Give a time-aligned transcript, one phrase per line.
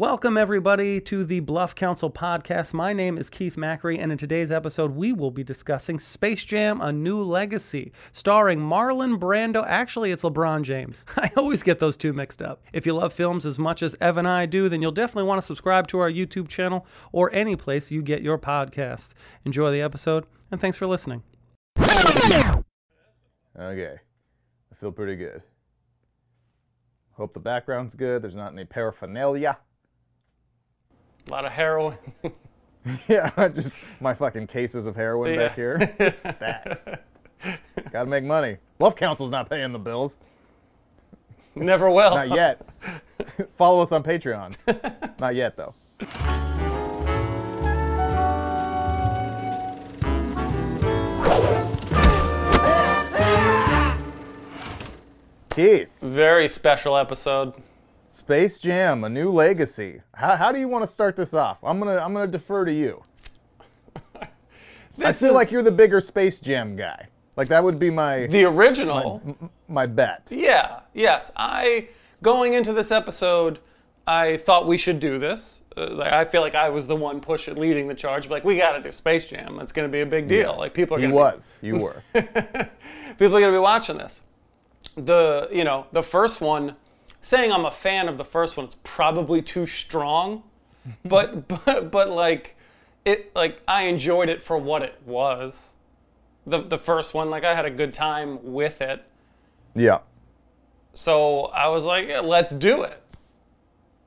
[0.00, 2.72] Welcome, everybody, to the Bluff Council podcast.
[2.72, 6.80] My name is Keith Macri, and in today's episode, we will be discussing Space Jam
[6.80, 9.62] A New Legacy, starring Marlon Brando.
[9.66, 11.04] Actually, it's LeBron James.
[11.18, 12.62] I always get those two mixed up.
[12.72, 15.42] If you love films as much as Ev and I do, then you'll definitely want
[15.42, 19.12] to subscribe to our YouTube channel or any place you get your podcasts.
[19.44, 21.22] Enjoy the episode, and thanks for listening.
[21.78, 22.42] Okay.
[23.52, 25.42] I feel pretty good.
[27.12, 28.22] Hope the background's good.
[28.22, 29.58] There's not any paraphernalia.
[31.30, 31.96] A lot of heroin.
[33.08, 35.94] yeah, just my fucking cases of heroin back here.
[36.12, 36.84] Stacks.
[37.92, 38.56] Gotta make money.
[38.78, 40.16] Bluff Council's not paying the bills.
[41.54, 42.16] Never will.
[42.16, 42.66] Not yet.
[43.54, 44.56] Follow us on Patreon.
[45.20, 45.72] not yet, though.
[55.50, 57.52] Keith, Very special episode.
[58.12, 60.02] Space Jam, a new legacy.
[60.14, 61.58] How, how do you want to start this off?
[61.62, 63.04] I'm gonna I'm gonna defer to you.
[64.98, 67.08] I feel is like you're the bigger Space Jam guy.
[67.36, 69.22] Like that would be my the original.
[69.68, 70.28] my bet.
[70.30, 71.30] Yeah, yes.
[71.36, 71.88] I
[72.20, 73.60] going into this episode,
[74.08, 75.62] I thought we should do this.
[75.76, 78.28] Uh, like, I feel like I was the one pushing, leading the charge.
[78.28, 79.60] Like we got to do Space Jam.
[79.60, 80.56] It's going to be a big deal.
[80.58, 81.56] Like people are He going was.
[81.62, 82.02] You were.
[82.12, 84.22] people are going to be watching this.
[84.96, 86.74] The you know the first one,
[87.20, 90.42] saying I'm a fan of the first one, it's probably too strong,
[91.04, 92.56] but but but like
[93.04, 95.74] it like I enjoyed it for what it was.
[96.46, 99.02] The the first one, like I had a good time with it.
[99.74, 99.98] yeah.
[100.92, 103.00] So I was like, yeah, let's do it.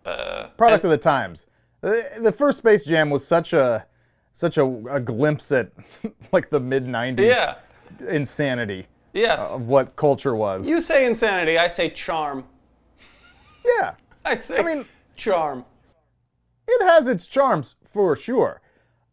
[0.05, 1.45] Uh, Product of the times.
[1.79, 3.85] The, the first Space Jam was such a
[4.33, 5.71] such a, a glimpse at
[6.33, 7.55] like the mid '90s yeah.
[8.09, 9.53] insanity Yes.
[9.53, 10.67] of what culture was.
[10.67, 11.57] you say insanity.
[11.57, 12.43] I say charm.
[13.65, 13.95] Yeah.
[14.25, 15.65] I say I mean- charm.
[16.67, 18.61] it has its charms for sure.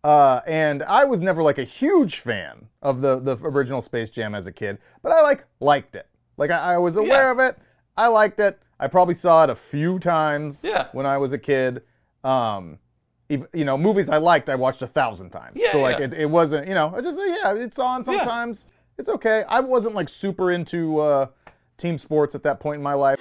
[0.03, 4.35] Uh, and I was never like a huge fan of the the original Space Jam
[4.35, 6.07] as a kid, but I like liked it.
[6.39, 7.33] Like I, I was aware Yeah.
[7.33, 7.59] of it.
[7.99, 8.59] I liked it.
[8.79, 10.87] I probably saw it a few times Yeah.
[10.93, 11.83] when I was a kid.
[12.25, 12.79] Um,
[13.29, 15.53] you know, movies I liked, I watched a thousand times.
[15.61, 16.07] Yeah, so like yeah.
[16.07, 18.67] it, it wasn't, you know, it's just yeah, it's on sometimes.
[18.69, 18.75] Yeah.
[18.99, 19.45] It's okay.
[19.49, 21.27] I wasn't like super into uh,
[21.77, 23.19] team sports at that point in my life.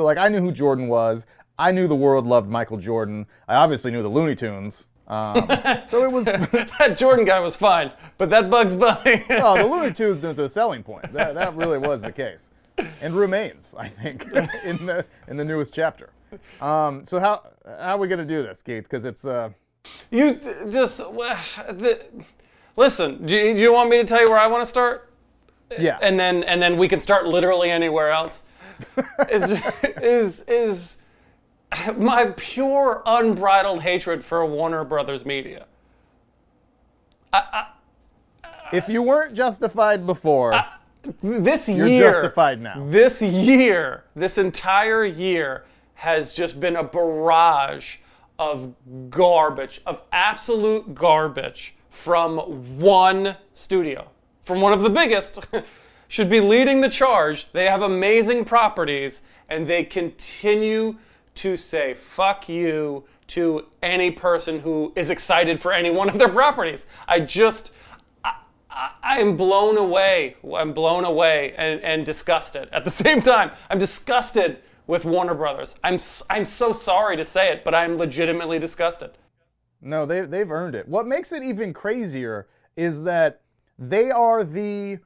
[0.00, 1.26] So like I knew who Jordan was.
[1.58, 3.26] I knew the world loved Michael Jordan.
[3.46, 4.86] I obviously knew the Looney Tunes.
[5.08, 5.46] Um,
[5.88, 6.24] so it was
[6.78, 9.22] That Jordan guy was fine, but that Bugs Bunny.
[9.30, 11.12] oh, the Looney Tunes was a selling point.
[11.12, 12.48] That, that really was the case,
[13.02, 14.22] and remains, I think,
[14.64, 16.08] in the in the newest chapter.
[16.62, 18.84] Um, so how how are we gonna do this, Keith?
[18.84, 19.50] Because it's uh,
[20.10, 20.40] you
[20.70, 22.06] just well, the,
[22.74, 23.26] listen.
[23.26, 25.12] Do you, do you want me to tell you where I want to start?
[25.78, 28.44] yeah, and then and then we can start literally anywhere else.
[29.30, 29.62] Is
[30.02, 30.98] is is
[31.96, 35.66] my pure unbridled hatred for Warner Brothers Media.
[38.72, 40.54] if you weren't justified before,
[41.22, 42.84] This you're year, justified now.
[42.86, 45.64] this year, this entire year
[45.94, 47.96] has just been a barrage
[48.38, 48.74] of
[49.10, 52.38] garbage, of absolute garbage from
[52.78, 54.08] one studio,
[54.42, 55.46] from one of the biggest.
[56.10, 57.52] Should be leading the charge.
[57.52, 60.96] They have amazing properties and they continue
[61.36, 66.28] to say fuck you to any person who is excited for any one of their
[66.28, 66.88] properties.
[67.06, 67.72] I just
[68.74, 70.34] I'm blown away.
[70.52, 73.52] I'm blown away and, and disgusted at the same time.
[73.70, 75.76] I'm disgusted with Warner Brothers.
[75.84, 75.98] I'm
[76.28, 79.12] I'm so sorry to say it, but I'm legitimately disgusted.
[79.80, 80.88] No, they they've earned it.
[80.88, 83.42] What makes it even crazier is that
[83.78, 84.98] they are the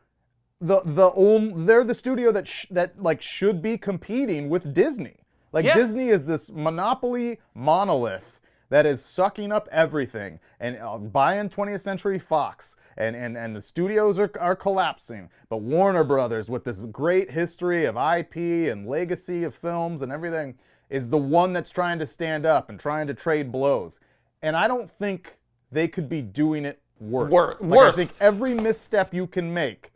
[0.67, 5.17] the the they're the studio that sh- that like should be competing with Disney.
[5.53, 5.75] Like Yeah.
[5.75, 12.19] Disney is this monopoly monolith that is sucking up everything and uh, buying 20th Century
[12.19, 15.29] Fox and and and the studios are are collapsing.
[15.49, 18.37] But Warner Brothers with this great history of IP
[18.73, 20.55] and legacy of films and everything
[20.91, 24.01] is the one that's trying to stand up and trying to trade blows.
[24.43, 25.39] And I don't think
[25.73, 27.31] they could be doing it worse.
[27.31, 27.95] Wor- Like, worse.
[27.99, 29.91] I think every misstep you can make,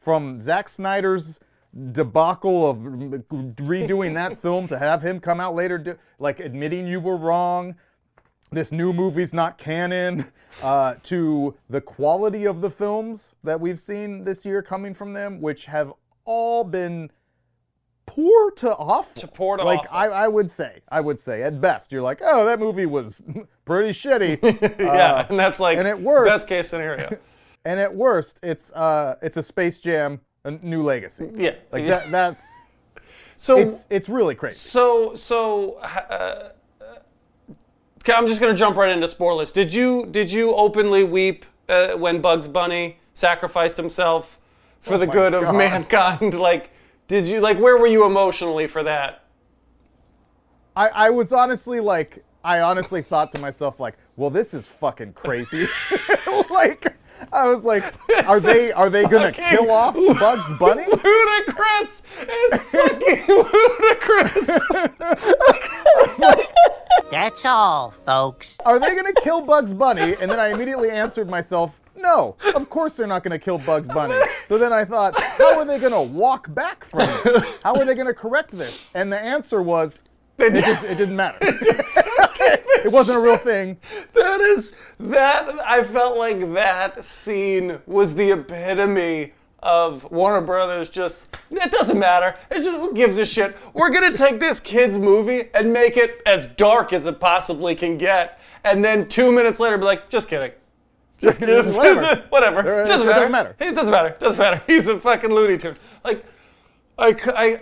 [0.00, 1.40] from Zack Snyder's
[1.92, 7.00] debacle of redoing that film to have him come out later, do, like admitting you
[7.00, 7.74] were wrong,
[8.52, 10.30] this new movie's not canon,
[10.62, 15.40] uh, to the quality of the films that we've seen this year coming from them,
[15.40, 15.92] which have
[16.24, 17.10] all been
[18.06, 19.20] poor to awful.
[19.20, 19.96] To poor to like awful.
[19.98, 23.20] I, I would say, I would say at best, you're like, oh, that movie was
[23.64, 24.38] pretty shitty.
[24.78, 27.18] yeah, Uh, and that's like and at worst- best case scenario.
[27.66, 31.28] And at worst, it's uh, it's a Space Jam a new legacy.
[31.34, 31.56] Yeah.
[31.72, 32.46] Like that, that's
[33.36, 34.56] so it's it's really crazy.
[34.56, 35.74] so so.
[35.74, 36.50] Uh,
[38.02, 39.52] okay, I'm just gonna jump right into spoilers.
[39.52, 44.38] Did you did you openly weep uh, when Bugs Bunny sacrificed himself
[44.80, 46.34] for the Oh my good of mankind?
[46.38, 46.70] Like,
[47.08, 49.24] did you like where were you emotionally for that?
[50.76, 55.14] I, I was honestly like, I honestly thought to myself like, well, this is fucking
[55.14, 55.66] crazy.
[56.50, 56.94] like,
[57.32, 57.84] I was like,
[58.26, 60.84] are they are they gonna kill off Bugs Bunny?
[61.04, 62.02] Ludicrous!
[62.20, 63.26] It's fucking
[64.48, 64.60] ludicrous.
[67.10, 68.58] That's all, folks.
[68.64, 70.16] Are they gonna kill Bugs Bunny?
[70.20, 74.14] And then I immediately answered myself, no, of course they're not gonna kill Bugs Bunny.
[74.46, 77.44] So then I thought, how are they gonna walk back from it?
[77.62, 78.88] How are they gonna correct this?
[78.94, 80.02] And the answer was,
[80.38, 81.38] it, just, it didn't matter.
[82.84, 83.78] It wasn't a real thing.
[84.14, 85.48] That is that.
[85.66, 89.32] I felt like that scene was the epitome
[89.62, 90.88] of Warner Brothers.
[90.88, 92.36] Just it doesn't matter.
[92.50, 93.56] It's just who gives a shit.
[93.74, 97.98] We're gonna take this kids movie and make it as dark as it possibly can
[97.98, 100.52] get, and then two minutes later be like, just kidding.
[101.18, 101.54] Just kidding.
[101.56, 102.26] Just- Whatever.
[102.28, 102.82] whatever.
[102.82, 103.20] It doesn't it matter.
[103.20, 103.56] doesn't matter.
[103.58, 104.16] It doesn't matter.
[104.18, 104.62] Doesn't matter.
[104.66, 105.76] He's a fucking Looney Tune.
[106.04, 106.24] Like,
[106.98, 107.14] I,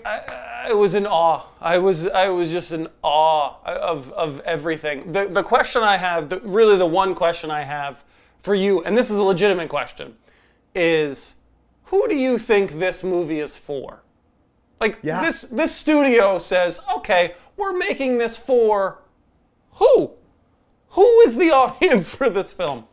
[0.04, 1.46] I, I was in awe.
[1.60, 5.12] I was, I was just in awe of, of everything.
[5.12, 8.04] The, the question I have, the, really the one question I have
[8.40, 10.14] for you, and this is a legitimate question,
[10.74, 11.36] is
[11.84, 14.02] who do you think this movie is for?
[14.80, 15.20] Like Yeah.
[15.22, 19.02] this, this studio says, okay, we're making this for
[19.72, 20.12] who?
[20.90, 22.84] Who is the audience for this film?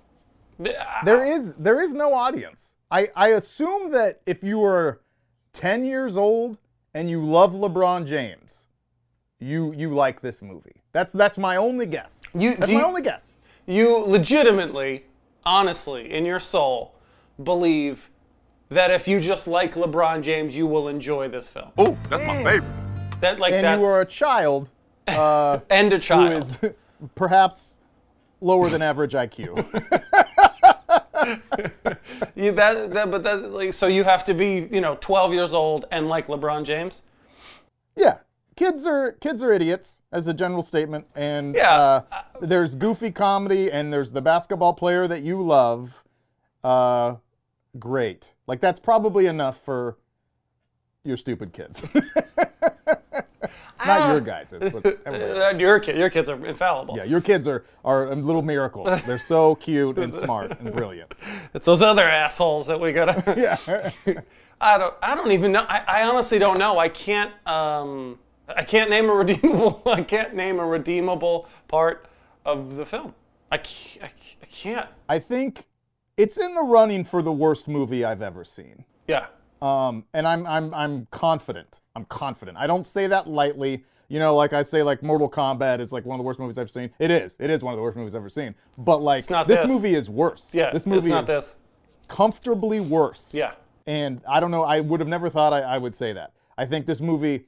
[1.06, 2.76] There is there is no audience.
[2.92, 5.02] I, I assume that if you were
[5.54, 6.58] 10 years old
[6.94, 8.68] and you love LeBron James,
[9.40, 10.82] you you like this movie.
[10.92, 12.22] That's that's my only guess.
[12.34, 13.40] You- that's my you- only guess.
[13.66, 15.06] you legitimately,
[15.46, 16.96] honestly, in your soul,
[17.44, 18.10] believe
[18.70, 21.72] that if you just like LeBron James, you will enjoy this film.
[21.78, 22.72] Oh, that's my favorite.
[23.20, 24.70] That like And that's you are a child
[25.08, 26.34] uh, and a who child.
[26.34, 26.58] is
[27.16, 27.78] perhaps
[28.40, 29.66] lower than average IQ.
[32.36, 35.54] You- that, that, but that like so you have to be you know 12 years
[35.54, 37.04] old and like LeBron James.
[37.96, 38.18] yeah.
[38.58, 41.72] Kids are kids are idiots as a general statement and Yeah.
[41.74, 42.02] uh,
[42.42, 46.04] there's goofy comedy and there's the basketball player that you love.
[46.64, 47.16] Uh,
[47.80, 48.36] great.
[48.48, 49.98] Like that's probably enough for
[51.04, 51.86] your stupid kids.
[53.86, 55.00] Not your guys, but.
[55.12, 56.96] Uh, your kid, your kids are infallible.
[56.96, 59.02] Yeah, your kids are are little miracles.
[59.04, 61.14] They're so cute and smart and brilliant.
[61.54, 63.36] It's those other assholes that we gotta.
[63.36, 63.92] Yeah.
[64.62, 64.94] I don't.
[65.02, 65.66] I don't even know.
[65.68, 66.78] I, I honestly don't know.
[66.78, 67.32] I can't.
[67.48, 69.82] Um, I can't name a redeemable.
[69.86, 72.06] I can't name a redeemable part
[72.46, 73.14] of the film.
[73.52, 74.04] I can't.
[74.04, 74.14] I,
[74.44, 74.88] I can't.
[75.10, 75.66] I think
[76.18, 78.86] it's in the running for the worst movie I've ever seen.
[79.08, 79.26] Yeah.
[79.62, 81.82] Um, and I'm I'm I'm confident.
[81.96, 82.58] I'm confident.
[82.58, 83.84] I don't say that lightly.
[84.08, 86.58] You know, like I say, like Mortal Kombat is like one of the worst movies
[86.58, 86.90] I've seen.
[87.00, 87.38] It is.
[87.40, 88.54] It is one of the worst movies I've ever seen.
[88.78, 89.68] But like this, this.
[89.70, 90.54] movie is worse.
[90.54, 90.72] Yeah.
[90.72, 91.06] This movie is.
[91.06, 91.56] it's not is this.
[92.08, 93.34] comfortably worse.
[93.34, 93.54] Yeah.
[93.88, 94.64] And I don't know.
[94.64, 96.34] I would have never thought I, I would say that.
[96.58, 97.46] I think this movie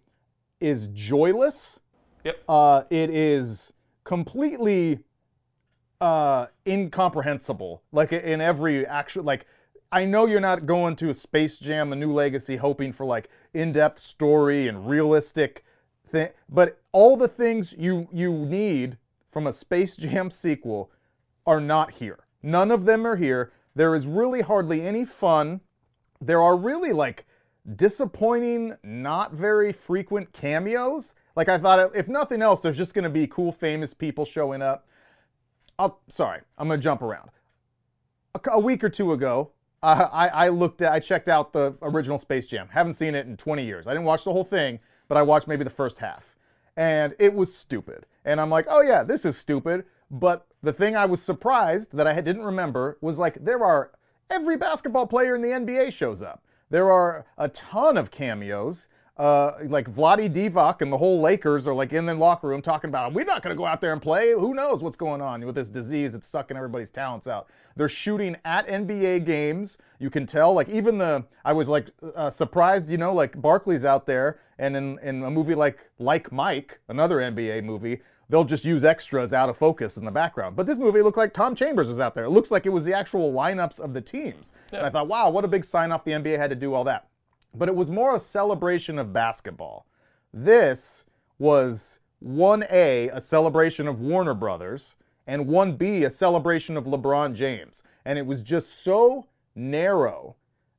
[0.59, 1.79] is joyless.
[2.23, 2.43] Yep.
[2.47, 3.73] Uh, it is
[4.05, 4.99] completely
[5.99, 7.83] uh, incomprehensible.
[7.91, 9.45] Like in every actual, like
[9.93, 13.29] I know you're not going to a Space Jam: A New Legacy hoping for like
[13.53, 15.63] in-depth story and realistic
[16.07, 18.97] thing, but all the things you you need
[19.31, 20.89] from a Space Jam sequel
[21.45, 22.25] are not here.
[22.41, 23.53] None of them are here.
[23.75, 25.61] There is really hardly any fun.
[26.19, 27.27] There are really like
[27.75, 31.13] disappointing, not very frequent cameos.
[31.35, 34.63] Like I thought, if nothing else, there's just going to be cool, famous people showing
[34.63, 34.87] up.
[35.77, 37.29] I'll, sorry, I'm going to jump around.
[38.51, 39.51] A week or two ago,
[39.83, 42.67] uh, I, I looked at, I checked out the original Space Jam.
[42.71, 43.85] Haven't seen it in 20 years.
[43.85, 46.35] I didn't watch the whole thing, but I watched maybe the first half,
[46.77, 48.05] and it was stupid.
[48.23, 49.83] And I'm like, oh yeah, this is stupid.
[50.09, 53.91] But the thing I was surprised that I didn't remember was like there are
[54.29, 56.43] every basketball player in the NBA shows up.
[56.69, 58.87] There are a ton of cameos.
[59.15, 62.89] Uh, like Vlade Divac and the whole Lakers are like in the locker room talking
[62.89, 64.31] about we're not going to go out there and play.
[64.31, 67.47] Who knows what's going on with this disease that's sucking everybody's talents out.
[67.75, 69.77] They're shooting at NBA games.
[69.99, 73.85] You can tell, like even the I was like uh, surprised, you know, like Barkley's
[73.85, 78.65] out there, and in in a movie like Like Mike, another NBA movie, they'll just
[78.65, 80.55] use extras out of focus in the background.
[80.55, 82.25] But this movie looked like Tom Chambers was out there.
[82.25, 84.53] It looks like it was the actual lineups of the teams.
[84.71, 86.83] And I thought, wow, what a big sign off the NBA had to do all
[86.85, 87.09] that.
[87.55, 89.85] But it was more a celebration of basketball.
[90.33, 91.05] This
[91.37, 94.95] was 1A, a celebration of Warner Brothers,
[95.27, 97.83] and 1B, a celebration of LeBron James.
[98.05, 100.35] And it was just so narrow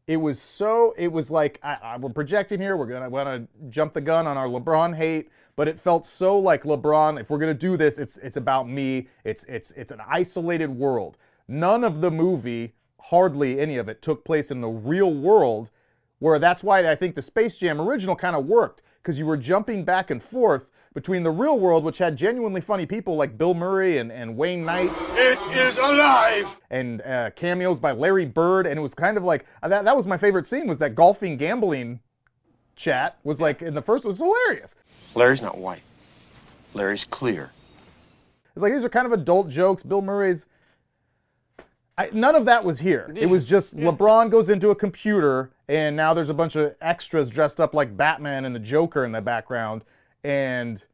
[0.06, 3.68] it was so it was like I, I, we're projecting here we're gonna want to
[3.68, 7.38] jump the gun on our lebron hate but it felt so like lebron if we're
[7.38, 11.16] gonna do this it's it's about me it's it's it's an isolated world
[11.48, 15.70] none of the movie hardly any of it took place in the real world
[16.18, 19.36] where that's why i think the space jam original kind of worked because you were
[19.36, 23.52] jumping back and forth between the real world, which had genuinely funny people like Bill
[23.52, 24.90] Murray and, and Wayne Knight.
[25.14, 26.58] It is alive!
[26.70, 29.84] And uh, cameos by Larry Bird, and it was kind of like uh, that.
[29.84, 30.66] That was my favorite scene.
[30.66, 32.00] Was that golfing gambling
[32.76, 33.18] chat?
[33.24, 34.04] Was like in the first.
[34.04, 34.76] It was hilarious.
[35.14, 35.82] Larry's not white.
[36.72, 37.50] Larry's clear.
[38.54, 39.82] It's like these are kind of adult jokes.
[39.82, 40.46] Bill Murray's.
[41.96, 43.12] I, none of that was here.
[43.16, 47.30] It was just LeBron goes into a computer, and now there's a bunch of extras
[47.30, 49.84] dressed up like Batman and the Joker in the background
[50.24, 50.84] and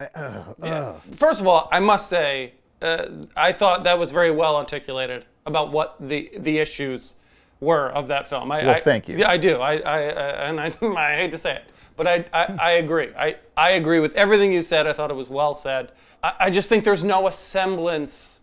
[0.00, 0.92] uh, yeah.
[1.10, 3.06] first of all, I must say uh,
[3.36, 7.16] I thought that was very well articulated about what the the issues
[7.60, 8.52] were of that film.
[8.52, 9.18] I, well, thank you.
[9.18, 9.56] Yeah, I do.
[9.56, 11.64] I, I uh, and I, I hate to say it,
[11.96, 13.08] but I, I, I, agree.
[13.18, 14.86] I, I agree with everything you said.
[14.86, 15.90] I thought it was well said.
[16.22, 18.37] I, I just think there's no semblance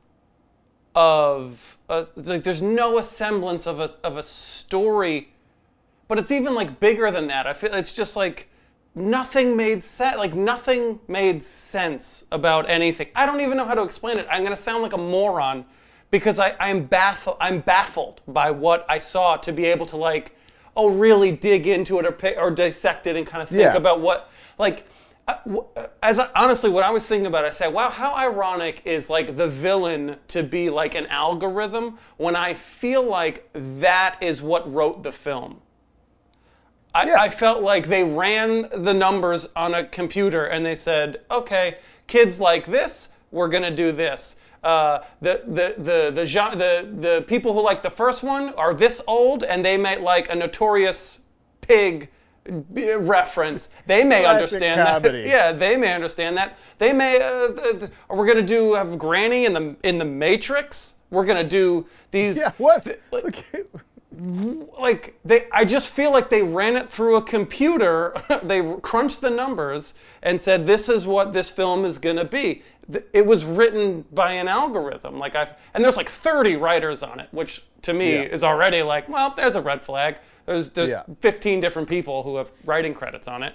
[0.95, 5.29] of uh, like there's no semblance of a of a story,
[6.07, 7.45] but it's even like bigger than that.
[7.45, 8.47] I feel it's just like
[8.95, 10.17] nothing made sense.
[10.17, 13.07] Like nothing made sense about anything.
[13.15, 14.25] I don't even know how to explain it.
[14.29, 15.65] I'm gonna sound like a moron
[16.11, 17.37] because I, I'm baffled.
[17.39, 20.35] I'm baffled by what I saw to be able to like,
[20.77, 23.75] oh, really dig into it or or dissect it and kind of think Yeah.
[23.75, 24.87] about what like.
[26.03, 29.37] As I, honestly, what I was thinking about, I said, "Wow, how ironic is like
[29.37, 35.03] the villain to be like an algorithm when I feel like that is what wrote
[35.03, 35.61] the film."
[36.93, 37.21] I, Yeah.
[37.21, 41.77] I felt like they ran the numbers on a computer and they said, okay,
[42.07, 44.37] kids like this, we're gonna do this.
[44.63, 49.01] Uh, the the the the, the the people who like the first one are this
[49.07, 51.19] old and they might like a notorious
[51.61, 52.09] pig
[52.47, 53.69] reference.
[53.85, 55.23] They may Classic understand comedy.
[55.23, 55.27] that.
[55.29, 56.57] Yeah, they may understand that.
[56.77, 57.21] They may.
[57.21, 60.95] Uh, th- th- we're gonna do have Granny in the in the Matrix.
[61.09, 62.37] We're gonna do these.
[62.37, 62.85] yeah, what?
[62.85, 63.63] th- like, Okay.
[64.79, 69.29] Like they i just feel like they ran it through a computer they crunched the
[69.29, 69.93] numbers
[70.23, 72.61] and said this is what this film is going to be
[73.13, 77.27] it was written by an algorithm like i've and there's like 30 writers on it
[77.31, 78.21] which to me Yeah.
[78.23, 81.03] is already like well there's a red flag there's there's Yeah.
[81.19, 83.53] 15 different people who have writing credits on it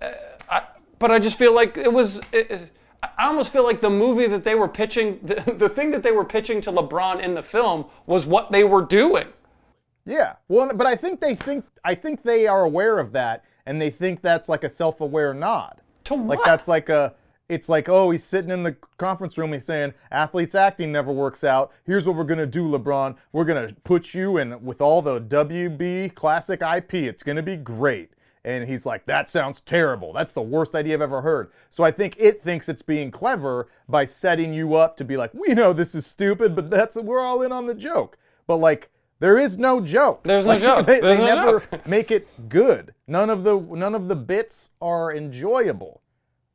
[0.00, 0.12] Uh,
[0.50, 0.62] I,
[0.98, 2.70] but i just feel like it was it-
[3.00, 6.10] I almost feel like the movie that they were pitching, the, the thing that they
[6.10, 9.28] were pitching to LeBron in the film was what they were doing.
[10.08, 10.36] Yeah.
[10.48, 13.90] Well, but I think they think I think they are aware of that, and they
[13.90, 15.82] think that's like a self-aware nod.
[16.04, 16.38] To what?
[16.38, 17.14] Like that's like a.
[17.50, 19.54] It's like, oh, he's sitting in the conference room.
[19.54, 21.72] He's saying, athletes acting never works out.
[21.84, 23.16] Here's what we're gonna do, LeBron.
[23.32, 26.94] We're gonna put you in with all the WB classic IP.
[26.94, 28.10] It's gonna be great.
[28.44, 30.12] And he's like, that sounds terrible.
[30.12, 31.50] That's the worst idea I've ever heard.
[31.70, 35.32] So I think it thinks it's being clever by setting you up to be like,
[35.34, 38.16] we know this is stupid, but that's we're all in on the joke.
[38.46, 40.22] But like, there is no joke.
[40.24, 40.86] There's no Like, joke.
[40.86, 41.86] They, There's they no never joke.
[41.86, 42.94] make it good.
[43.06, 46.02] None of the none of the bits are enjoyable.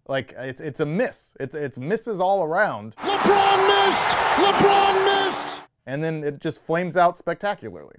[0.08, 1.36] Like it's it's a miss.
[1.40, 4.08] It's it's misses all around, LeBron missed!
[4.08, 5.62] LeBron missed!
[5.86, 7.96] and then it just flames out spectacularly.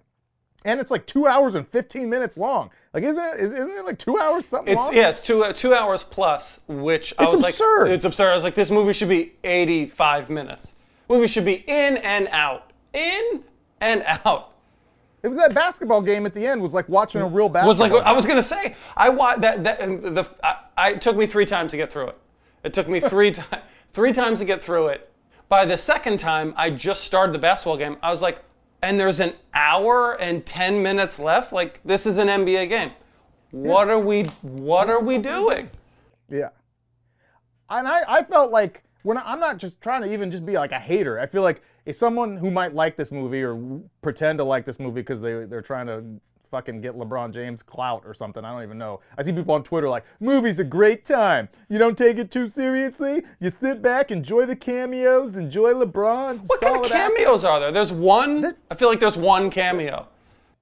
[0.67, 2.71] And it's like two hours and fifteen minutes long.
[2.95, 3.41] Like isn't it?
[3.41, 4.95] is- Isn't it like two hours something It's long?
[4.95, 7.83] yeah, it's two uh, two hours plus, which I It's was absurd.
[7.85, 8.31] like, it's absurd.
[8.31, 10.75] I was like, this movie should be 85 minutes.
[11.09, 13.45] Movie should be in and out, in
[13.83, 14.54] and out.
[15.25, 17.69] It was that basketball game at the end was like watching a real basketball.
[17.71, 21.17] Was like I was gonna say, I watched that that the I, I it took
[21.17, 22.19] me three times to get through it.
[22.63, 23.63] It took me three times
[23.95, 25.11] three times to get through it.
[25.49, 27.97] By the second time, I just started the basketball game.
[28.03, 28.43] I was like,
[28.83, 31.55] and there's an hour and 10 minutes left.
[31.55, 32.91] Like this is an NBA game.
[33.51, 34.25] What are we?
[34.43, 35.71] What are we doing?
[36.29, 36.51] Yeah.
[37.71, 40.73] And I, I felt like when I'm not just trying to even just be like
[40.73, 41.19] a hater.
[41.19, 44.79] I feel like if someone who might like this movie or pretend to like this
[44.79, 46.05] movie because they they're trying to
[46.51, 48.45] fucking get LeBron James clout or something.
[48.45, 49.01] I don't even know.
[49.19, 51.49] I see people on Twitter like, "Movie's a great time.
[51.69, 53.25] You don't take it too seriously.
[53.41, 57.59] You sit back, enjoy the cameos, enjoy LeBron." What kind of solid act." cameos are
[57.59, 57.73] there?
[57.73, 58.55] There's one.
[58.71, 60.07] I feel like there's one cameo.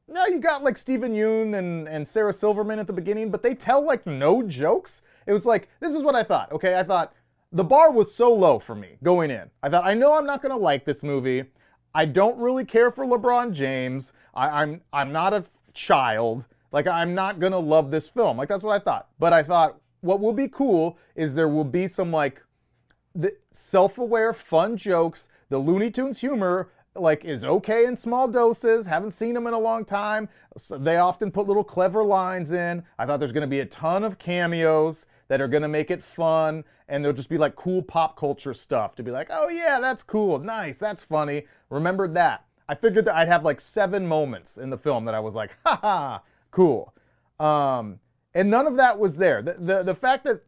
[0.09, 3.55] No, you got like Steven Yeun and, and Sarah Silverman at the beginning, but they
[3.55, 5.03] tell like no jokes.
[5.27, 6.51] It was like, this is what I thought.
[6.53, 7.13] Okay, I thought
[7.53, 9.51] the bar was so low for me going in.
[9.63, 11.45] I thought, I know I'm not gonna like this movie.
[11.95, 14.13] I don't really care for LeBron James.
[14.35, 15.45] I, I'm I'm not a
[15.75, 16.47] child.
[16.73, 18.39] Like I'm not gonna love this film.
[18.39, 19.09] Like that's what I thought.
[19.19, 22.43] But I thought what will be cool is there will be some like
[23.15, 28.87] the self-aware, fun jokes, the Looney Tunes humor, like is okay in small doses.
[28.87, 30.29] Haven't seen them in a long time.
[30.57, 32.83] So they often put little clever lines in.
[32.99, 35.91] I thought there's going to be a ton of cameos that are going to make
[35.91, 39.49] it fun and they'll just be like cool pop culture stuff to be like, "Oh
[39.49, 40.39] yeah, that's cool.
[40.39, 40.79] Nice.
[40.79, 41.47] That's funny.
[41.71, 45.21] Remembered that." I figured that I'd have like 7 moments in the film that I
[45.21, 46.95] was like, "Ha ha, cool."
[47.41, 47.99] Um
[48.35, 49.41] and none of that was there.
[49.41, 50.43] The the, the fact that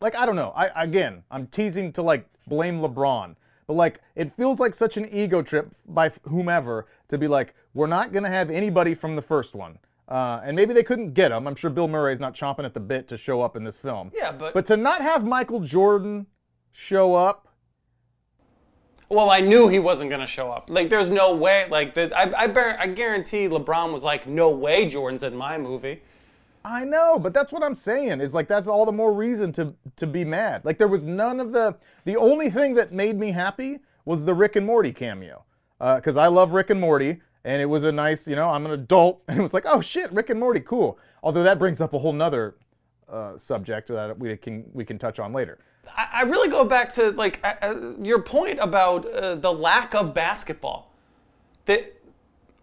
[0.00, 0.52] like I don't know.
[0.54, 3.34] I again, I'm teasing to like blame LeBron,
[3.66, 7.88] but like it feels like such an ego trip by whomever to be like, we're
[7.88, 9.76] not gonna have anybody from the first one.
[10.08, 11.46] Uh, and maybe they couldn't get him.
[11.46, 14.10] I'm sure Bill Murray's not chomping at the bit to show up in this film.
[14.14, 16.26] Yeah, but- but to not have Michael Jordan
[16.72, 17.48] show up,
[19.10, 20.70] Well, I knew he wasn't going to show up.
[20.70, 21.66] Like, there's no way.
[21.70, 25.58] Like, the, I, I, bear, I guarantee LeBron was like, no way Jordan's in my
[25.58, 26.00] movie.
[26.64, 28.22] I know, but that's what I'm saying.
[28.22, 30.64] Is like that's all the more reason to to be mad.
[30.64, 34.32] Like there was none of the the only thing that made me happy was the
[34.32, 35.44] Rick and Morty cameo.
[35.78, 38.72] Because I love Rick and Morty, and it was a nice, you know, I'm an
[38.72, 40.98] adult, and it was like, oh shit, Rick and Morty, cool.
[41.22, 42.56] Although that brings up a whole nother
[43.08, 45.58] uh, subject that we can we can touch on later.
[45.96, 50.14] I, I really go back to like uh, your point about uh, the lack of
[50.14, 50.90] basketball.
[51.66, 51.94] That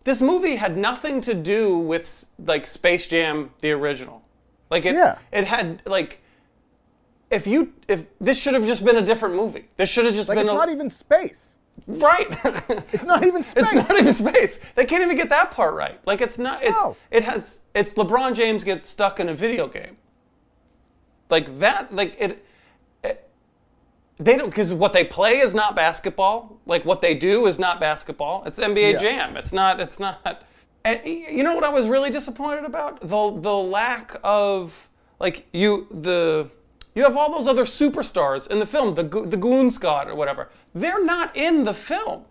[0.03, 4.23] this movie had nothing to do with like Space Jam the original.
[4.69, 5.17] Like it, Yeah.
[5.31, 6.21] it had like
[7.29, 9.69] if you if this should have just been a different movie.
[9.77, 11.57] This should have just Like been it's a, not even space.
[11.87, 12.27] Right.
[12.93, 13.63] It's not even space.
[13.63, 14.59] It's not even space.
[14.75, 15.99] They can't even get that part right.
[16.05, 16.63] Like it's not.
[16.63, 16.95] It's No.
[17.09, 17.61] it has.
[17.73, 19.97] It's LeBron James gets stuck in a video game.
[21.29, 21.93] Like that.
[21.93, 22.45] Like it.
[23.03, 23.29] it
[24.17, 26.59] they don't because what they play is not basketball.
[26.65, 28.43] Like what they do is not basketball.
[28.45, 28.97] It's NBA Yeah.
[28.97, 29.37] Jam.
[29.37, 29.79] It's not.
[29.79, 30.43] It's not.
[30.83, 35.87] And you know what I was really disappointed about the the lack of like you
[35.91, 36.49] the.
[36.93, 40.49] You have all those other superstars in the film, the the Goon Squad or whatever.
[40.73, 42.25] They're not in the film.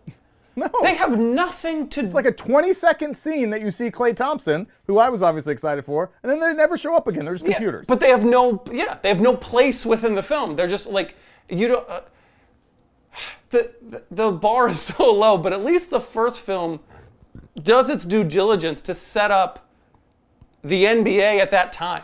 [0.56, 0.68] No.
[0.82, 2.04] They have nothing to.
[2.04, 5.52] It's like a 20 second scene that you see Klay Thompson, who I was obviously
[5.52, 7.24] excited for, and then they never show up again.
[7.24, 7.86] They're just Yeah, computers.
[7.86, 8.62] But they have no.
[8.70, 10.56] Yeah, they have no place within the film.
[10.56, 11.14] They're just like
[11.48, 11.88] you don't.
[11.88, 12.02] Uh,
[13.50, 16.80] the, the the bar is so low, but at least the first film
[17.62, 19.70] does its due diligence to set up
[20.62, 22.02] the NBA at that time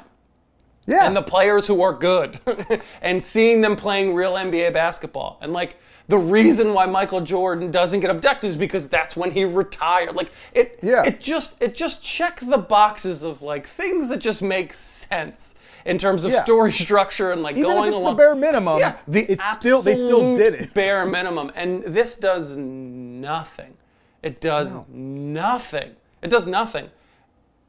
[0.87, 1.07] yeah.
[1.07, 2.38] and the players who are good
[3.03, 5.38] and seeing them playing real NBA basketball.
[5.40, 5.77] And like
[6.09, 10.14] the reason why Michael Jordan doesn't get abducted is because that's when he retired.
[10.14, 11.03] Like it Yeah.
[11.05, 15.99] it just it just check the boxes of like things that just make sense in
[15.99, 16.42] terms of Yeah.
[16.44, 19.83] story structure and like Even if going it's the bare minimum, yeah, the it's still-
[19.83, 20.75] they still did it.
[20.75, 21.51] bare minimum.
[21.55, 23.75] And this does nothing.
[24.22, 25.94] It does nothing.
[26.22, 26.90] It does nothing.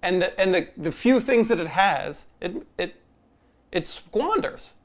[0.02, 2.96] And the and the, the few things that it has, it it
[3.72, 4.76] it squanders.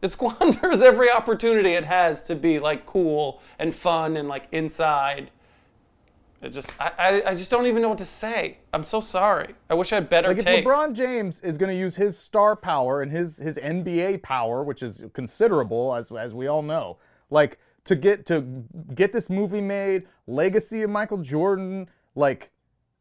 [0.00, 5.30] It squanders every opportunity it has to be like cool and fun and like inside.
[6.40, 8.58] It just I, I, I just don't even know what to say.
[8.72, 9.54] I'm so sorry.
[9.68, 10.44] I wish I had better Like if.
[10.44, 14.82] LeBron James is going to use his star power and his his NBA power, which
[14.82, 16.98] is considerable as as we all know,
[17.30, 18.44] like to get to
[18.94, 22.50] get this movie made, legacy of Michael Jordan, like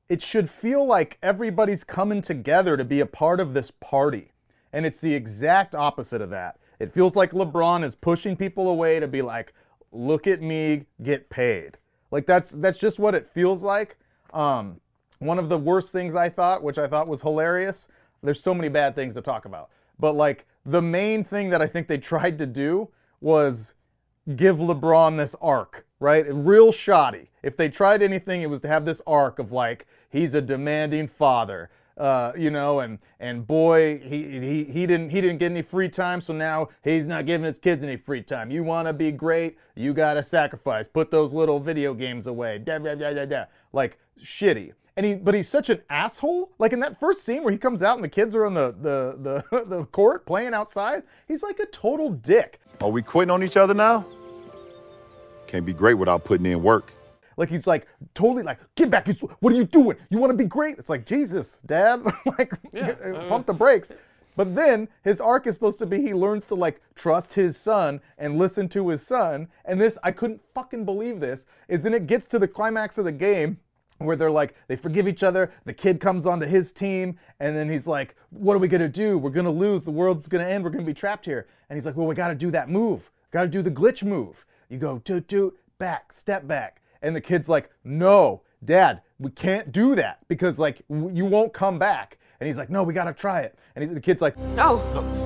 [0.10, 4.32] it should feel like everybody's coming together to be a part of this party.
[4.73, 6.60] And it's the exact opposite of that.
[6.80, 9.53] It feels like LeBron is pushing people away to be like,
[9.91, 11.77] "Look at me, get paid."
[12.12, 13.97] Like that's that's just what it feels like.
[14.34, 14.80] Um,
[15.19, 17.88] one of the worst things I thought, which I thought was hilarious.
[18.21, 21.67] There's so many bad things to talk about, but like the main thing that I
[21.67, 22.89] think they tried to do
[23.21, 23.73] was
[24.36, 26.25] give LeBron this arc, right?
[26.30, 27.30] Real shoddy.
[27.43, 31.08] If they tried anything, it was to have this arc of like he's a demanding
[31.08, 35.62] father, uh, you know, and and boy, he he he didn't he didn't get any
[35.62, 38.51] free time, so now he's not giving his kids any free time.
[38.51, 40.88] You want to be great, you gotta sacrifice.
[40.88, 42.60] Put those little video games away.
[42.60, 43.45] Da da da da da.
[43.73, 44.73] Like shitty.
[44.95, 46.51] And he, but he's such an asshole.
[46.57, 48.75] Like in that first scene where he comes out and the kids are on the
[48.81, 52.60] the the, the court playing outside, he's like a total dick.
[52.81, 54.05] Are we quitting on each other now?
[55.47, 56.93] Can't be great without putting in work.
[57.38, 59.08] Like he's like totally like, get back.
[59.39, 59.97] What are you doing?
[60.10, 60.78] You want to be great?
[60.78, 62.04] It's like Jesus, Dad.
[62.38, 62.52] like
[63.30, 63.91] pump the brakes.
[64.36, 68.00] But then his arc is supposed to be he learns to like trust his son
[68.19, 69.47] and listen to his son.
[69.65, 71.45] And this I couldn't fucking believe this.
[71.67, 73.58] Is then it gets to the climax of the game
[73.97, 75.52] where they're like they forgive each other.
[75.65, 79.17] The kid comes onto his team, and then he's like, "What are we gonna do?
[79.17, 79.86] We're gonna lose.
[79.86, 80.63] The world's gonna end.
[80.63, 83.12] We're gonna be trapped here." And he's like, "Well, we gotta do that move.
[83.32, 84.45] Gotta do the glitch move.
[84.69, 89.71] You go toot toot back, step back." And the kid's like, "No, Dad, we can't
[89.71, 93.41] do that because like you won't come back." And he's like, "No, we gotta try
[93.41, 94.79] it." And he's, the kid's like, No,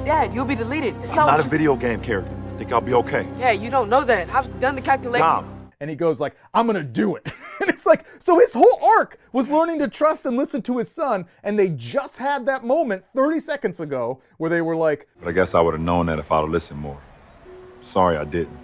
[0.05, 0.95] Dad, you'll be deleted.
[0.99, 2.31] It's not, Not a you- video game character.
[2.47, 3.25] I think I'll be okay.
[3.39, 4.29] Yeah, you don't know that.
[4.33, 5.25] I've done the calculation.
[5.25, 7.31] Tom, and he goes like, "I'm gonna do it,"
[7.61, 10.89] and it's like, so his whole arc was learning to trust and listen to his
[10.89, 15.29] son, and they just had that moment 30 seconds ago where they were like, But
[15.29, 16.99] I guess I would have known that if I'd have listened more.
[17.79, 18.57] Sorry I didn't.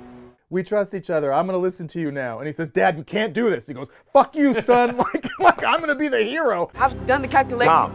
[0.49, 1.33] "We trust each other.
[1.33, 3.73] I'm gonna listen to you now," and he says, "Dad, we can't do this." He
[3.73, 4.97] goes, "Fuck you, son!
[5.13, 7.71] like, like I'm gonna be the hero." I've done the calculation.
[7.73, 7.93] Tom,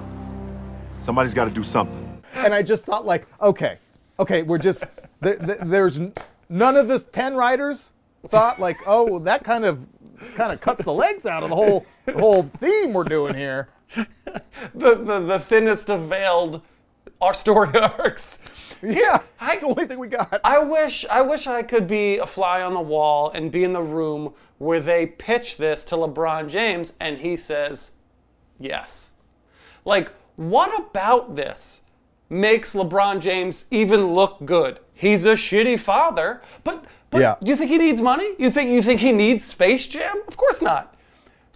[0.90, 2.22] somebody's got to do something.
[2.34, 3.78] and I just thought like, okay,
[4.18, 4.84] okay, we're just
[5.20, 6.00] there, there- there's
[6.48, 7.92] none of the ten writers
[8.26, 9.86] thought like, oh, well, that kind of
[10.34, 13.68] kind of cuts the legs out of the whole the whole theme we're doing here.
[14.74, 16.62] the, the, the thinnest of veiled
[17.22, 18.38] our story arcs.
[18.82, 20.40] Yeah, I- that's the only thing we got.
[20.44, 23.72] I wish I wish I could be a fly on the wall and be in
[23.72, 27.92] the room where they pitch this to LeBron James and he says
[28.58, 29.12] yes.
[29.84, 31.82] Like what about this
[32.28, 34.80] makes LeBron James even look good?
[34.94, 37.36] He's a shitty father, but but Yeah.
[37.42, 38.34] do you think he needs money?
[38.38, 40.22] You think you think he needs Space Jam?
[40.26, 40.91] Of course not.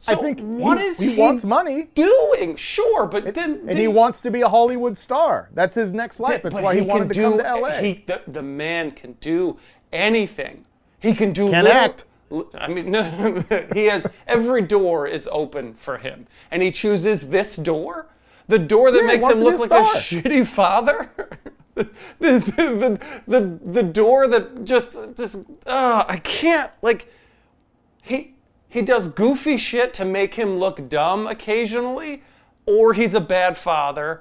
[0.07, 1.88] So I think what he, is he wants money.
[1.95, 2.55] doing?
[2.55, 5.51] Sure, but then And he wants to be a Hollywood star.
[5.53, 6.42] That's his next life.
[6.42, 7.71] That's why he, can wanted to do, come to LA.
[7.79, 9.59] He, the, the man can do
[9.92, 10.64] anything.
[11.01, 11.51] He can do.
[11.51, 12.05] Can act.
[12.55, 17.57] I mean, no, he has every door is open for him, and he chooses this
[17.57, 18.09] door,
[18.47, 21.11] the door that Yeah, makes him look like a a shitty father.
[21.75, 21.90] the,
[22.21, 22.38] the,
[23.27, 27.12] the, the, the door that just just uh, I can't like
[28.03, 28.36] he
[28.77, 32.23] he does goofy shit to make him look dumb occasionally
[32.67, 34.21] or he's a bad father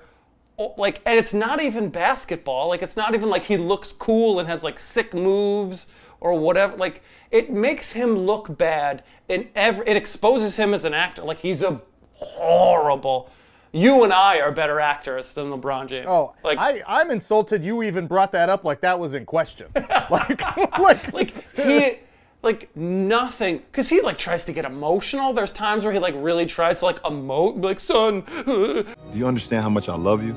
[0.78, 4.48] like and it's not even basketball like it's not even like he looks cool and
[4.48, 5.88] has like sick moves
[6.22, 10.94] or whatever like it makes him look bad and every it exposes him as an
[10.94, 11.82] actor like he's a
[12.13, 13.30] horrible
[13.74, 16.08] you and I are better actors than LeBron James.
[16.10, 19.68] Oh, like I, I'm insulted you even brought that up like that was in question.
[20.10, 21.98] like, like, like he
[22.46, 23.58] like nothing.
[23.58, 25.34] Because he like tries to get emotional.
[25.34, 28.24] There's times where he like really tries to like emote like son.
[28.46, 30.34] Do you understand how much I love you?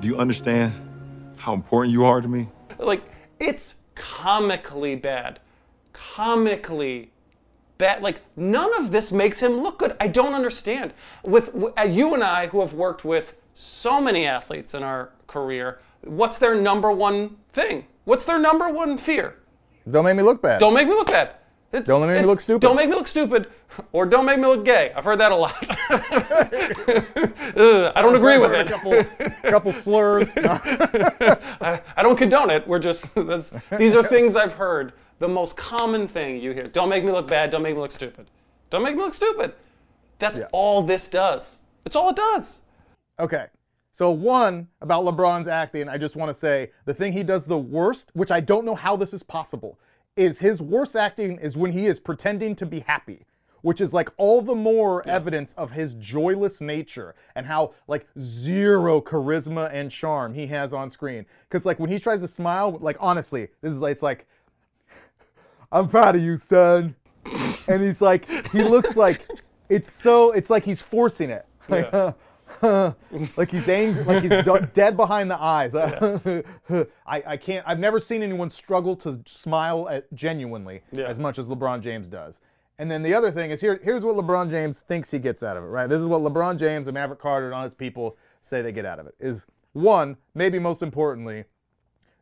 [0.00, 0.72] Do you understand
[1.36, 2.48] how important you are to me?
[2.78, 3.02] like
[3.40, 5.40] it's comically bad.
[5.92, 7.10] Comically
[7.76, 8.02] bad.
[8.02, 9.96] Like none of this makes him look good.
[10.00, 10.94] I don't understand.
[11.24, 15.80] With uh, you and i who have worked with so many athletes in our career
[16.02, 17.86] what's their number one thing?
[18.04, 19.36] What's their number one fear
[19.90, 20.58] don't make me look bad.
[20.60, 21.30] Don't make me look bad.
[21.72, 22.60] It's- Don't make me look stupid.
[22.62, 23.48] Don't make me look stupid,
[23.92, 24.92] or don't make me look gay.
[24.94, 25.54] I've heard that a lot.
[27.96, 28.68] I don't agree with a it.
[28.68, 29.04] couple,
[29.50, 30.32] couple slurs.
[30.36, 32.66] I, I don't condone it.
[32.68, 34.92] We're just that's, these are things I've heard.
[35.18, 37.50] The most common thing you hear: "Don't make me look bad.
[37.50, 38.26] Don't make me look stupid.
[38.70, 39.52] Don't make me look stupid."
[40.18, 41.58] That's all this does.
[41.84, 42.62] It's all it does.
[43.18, 43.46] Okay.
[43.96, 47.56] So one about LeBron's acting, I just want to say the thing he does the
[47.56, 49.78] worst, which I don't know how this is possible,
[50.16, 53.24] is his worst acting is when he is pretending to be happy,
[53.62, 59.00] which is like all the more evidence of his joyless nature and how like zero
[59.00, 61.24] charisma and charm he has on screen.
[61.48, 64.26] Cuz like when he tries to smile, like honestly, this is like it's like
[65.72, 66.94] I'm proud of you, son.
[67.66, 69.26] And he's like he looks like
[69.70, 71.46] it's so it's like he's forcing it.
[71.70, 71.90] Like,
[73.36, 75.74] like he's angry, like he's d- dead behind the eyes.
[77.06, 77.64] I, I can't.
[77.66, 81.06] I've never seen anyone struggle to smile at, genuinely Yeah.
[81.06, 82.38] as much as LeBron James does.
[82.78, 83.80] And then the other thing is here.
[83.82, 85.68] Here's what LeBron James thinks he gets out of it.
[85.68, 85.88] Right.
[85.88, 88.84] This is what LeBron James and Maverick Carter and all his people say they get
[88.84, 89.14] out of it.
[89.18, 91.44] Is one, maybe most importantly,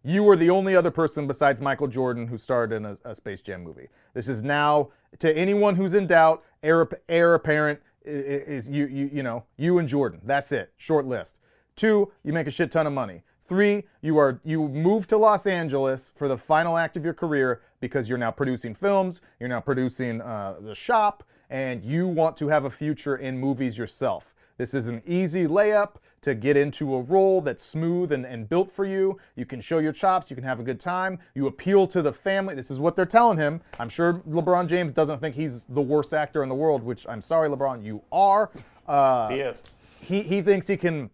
[0.04, 3.40] you were the only other person besides Michael Jordan who starred in a, a Space
[3.42, 3.88] Jam movie.
[4.12, 9.22] This is now to anyone who's in doubt, heir, heir apparent is you you you
[9.22, 10.20] know you and Jordan.
[10.24, 10.72] That's it.
[10.76, 11.40] Short list.
[11.76, 13.22] Two, you make a shit ton of money.
[13.46, 17.60] Three, you are you move to Los Angeles for the final act of your career
[17.80, 22.48] because you're now producing films, you're now producing uh, the shop, and you want to
[22.48, 24.34] have a future in movies yourself.
[24.56, 28.70] This is an easy layup to get into a role that's smooth and, and built
[28.70, 29.18] for you.
[29.36, 32.12] You can show your chops, you can have a good time, you appeal to the
[32.12, 32.54] family.
[32.54, 33.60] This is what they're telling him.
[33.78, 37.22] I'm sure LeBron James doesn't think he's the worst actor in the world, which I'm
[37.22, 38.50] sorry, LeBron, you are.
[38.86, 39.64] Uh, He is.
[40.00, 41.08] he he thinks he can.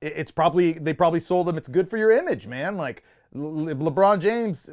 [0.00, 1.56] It's probably they probably sold him.
[1.56, 2.76] It's good for your image, man.
[2.76, 4.68] Like Le- LeBron James,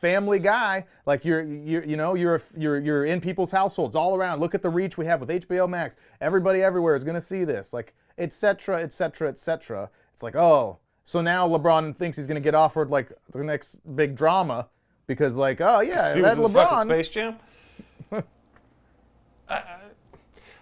[0.00, 0.84] family guy.
[1.06, 4.40] Like you're you you know you're you're you're in people's households all around.
[4.40, 5.96] Look at the reach we have with HBO Max.
[6.20, 7.72] Everybody everywhere is gonna see this.
[7.72, 8.82] Like etc.
[8.82, 9.28] etc.
[9.28, 9.88] etc.
[10.12, 14.16] It's like oh, so now LeBron thinks he's gonna get offered like the next big
[14.16, 14.68] drama
[15.06, 16.82] because like oh yeah that LeBron.
[16.82, 17.36] Space Jam.
[18.12, 18.22] I,
[19.48, 19.76] I-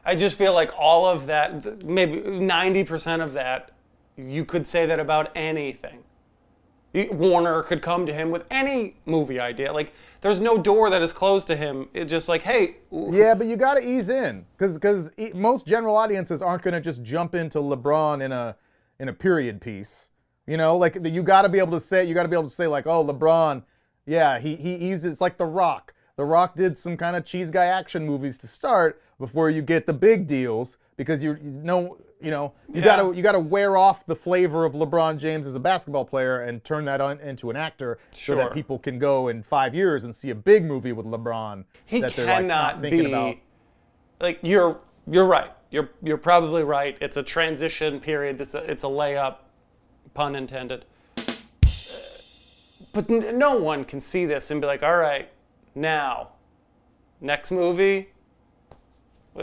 [0.04, 3.72] I just feel like all of that, maybe 90% of that,
[4.16, 5.98] you could say that about anything.
[6.94, 9.72] Warner could come to him with any movie idea.
[9.72, 11.88] Like, there's no door that is closed to him.
[11.92, 15.96] It's just like, hey, Yeah, but you got to ease in because because most general
[15.96, 18.57] audiences aren't to just jump into LeBron in a
[18.98, 20.11] in a period piece.
[20.46, 22.48] You know, like you got to be able to say you got to be able
[22.48, 23.62] to say like, oh, LeBron,
[24.07, 25.05] yeah, he he eased.
[25.05, 25.94] It's like The Rock.
[26.16, 29.87] The Rock did some kind of cheese guy action movies to start before you get
[29.87, 32.85] the big deals because you, you know you know you Yeah.
[32.96, 36.62] gotta you gotta wear off the flavor of LeBron James as a basketball player and
[36.64, 40.14] turn that on into an actor so that people can go in five years and
[40.14, 43.37] see a big movie with LeBron he that they're like not thinking be about.
[44.20, 45.50] like you're you're right.
[45.70, 46.96] You're you're probably right.
[47.00, 48.40] It's a transition period.
[48.40, 49.37] It's a, it's a layup
[50.14, 50.85] pun intended.
[52.92, 55.31] But n- no one can see this and be like all right
[55.74, 56.31] now
[57.20, 58.09] next movie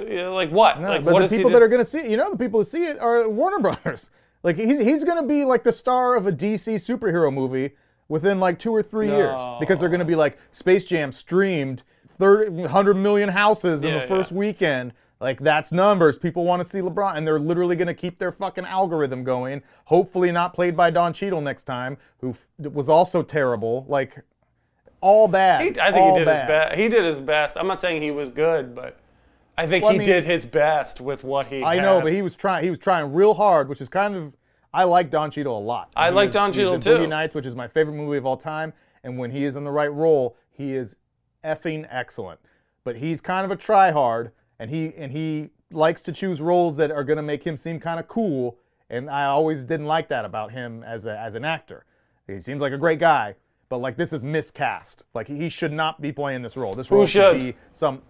[0.02, 1.54] like what No, like but what the people do?
[1.54, 3.60] that are going to see it, you know, the people who see it are Warner
[3.60, 4.10] Brothers.
[4.44, 7.72] Like he's he's going to be like the star of a DC superhero movie
[8.10, 11.82] within like two or three years because they're going to be like Space Jam streamed
[12.10, 14.38] 30, 100 million houses in Yeah, the first yeah.
[14.38, 14.94] weekend.
[15.20, 16.20] Like that's numbers.
[16.20, 19.64] People want to see LeBron, and they're literally going to keep their fucking algorithm going.
[19.86, 23.88] Hopefully, not played by Don Cheadle next time, who f- was also terrible.
[23.90, 24.20] Like
[25.02, 25.62] all bad.
[25.62, 28.02] He, I think all he did his best he did his best i'm not saying
[28.02, 29.00] he was good but
[29.58, 32.12] i think Well, I he mean- did his best with what he I know, but
[32.12, 32.63] he was trying.
[32.63, 34.36] He was trying real hard, which is kind of.
[34.74, 35.91] I like Don Cheadle a lot.
[35.96, 36.89] I He like Don Cheadle too.
[36.89, 38.74] Boogie Nights, which is my favorite movie of all time,
[39.06, 40.98] and when he is in the right role, he is
[41.46, 42.39] effing excellent.
[42.84, 46.91] But he's kind of a tryhard, and he and he likes to choose roles that
[46.91, 48.58] are going to make him seem kind of cool.
[48.89, 51.86] And I always didn't like that about him as a, as an actor.
[52.28, 53.36] He seems like a great guy,
[53.70, 55.04] but like this is miscast.
[55.13, 56.74] Like he should not be playing this role.
[56.74, 57.39] This role should?
[57.39, 58.02] be some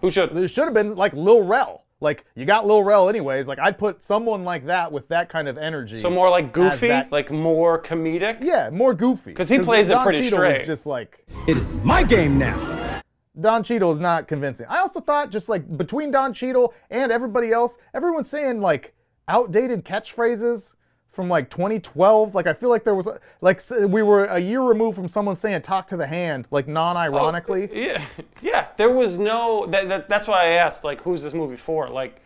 [0.00, 1.84] who should it should have been like Lil Rel.
[2.00, 3.48] Like you got Lil Rel anyways.
[3.48, 5.96] Like I'd put someone like that with that kind of energy.
[5.98, 9.30] so more like goofy that- like more comedic yeah, more goofy.
[9.30, 10.64] Because he plays it Don pretty Cheadle straight.
[10.66, 13.00] just like It is my game now.
[13.40, 14.66] Don Cheadle is not convincing.
[14.68, 18.94] I also thought just like between Don Cheadle and everybody else, everyone's saying like
[19.28, 20.74] outdated catchphrases
[21.16, 22.34] from like 2012.
[22.34, 23.08] Like I feel like there was
[23.40, 27.68] like we were a year removed from someone saying "talk to the hand" like non-ironically.
[27.72, 28.04] Oh, yeah,
[28.42, 28.66] yeah.
[28.76, 29.66] There was no.
[29.66, 31.88] That, that, that's why I asked, like, who's this movie for?
[31.88, 32.20] Like,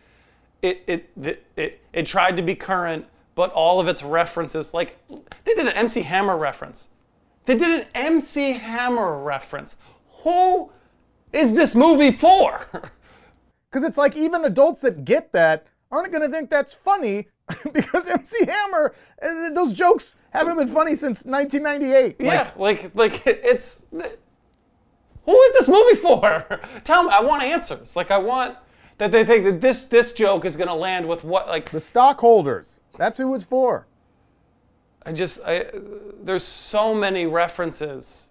[0.61, 4.97] it it it it, it tried to be current, but all of its references, like,
[5.09, 6.89] they did an MC Hammer reference.
[7.45, 9.77] They did an MC Hammer reference.
[10.23, 10.71] Who
[11.33, 12.67] is this movie for?
[13.71, 17.29] Because it's like even adults that get that aren't going to think that's funny
[17.73, 22.15] because MC Hammer, uh, those jokes haven't been funny since 1998.
[22.19, 23.85] yeah, like like it's.
[25.23, 26.59] Who is this movie for?
[26.83, 27.11] Tell me.
[27.11, 27.95] I want answers.
[27.95, 28.57] Like, I want
[28.97, 32.79] that they think that this this joke is gonna land with what like The stockholders,
[32.97, 33.87] that's who it's for.
[35.05, 35.65] I just I
[36.21, 38.29] there's so many references.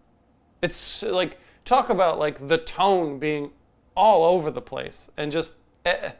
[0.63, 3.51] It's like talk about like the tone being
[3.97, 6.13] all over the place and just eh,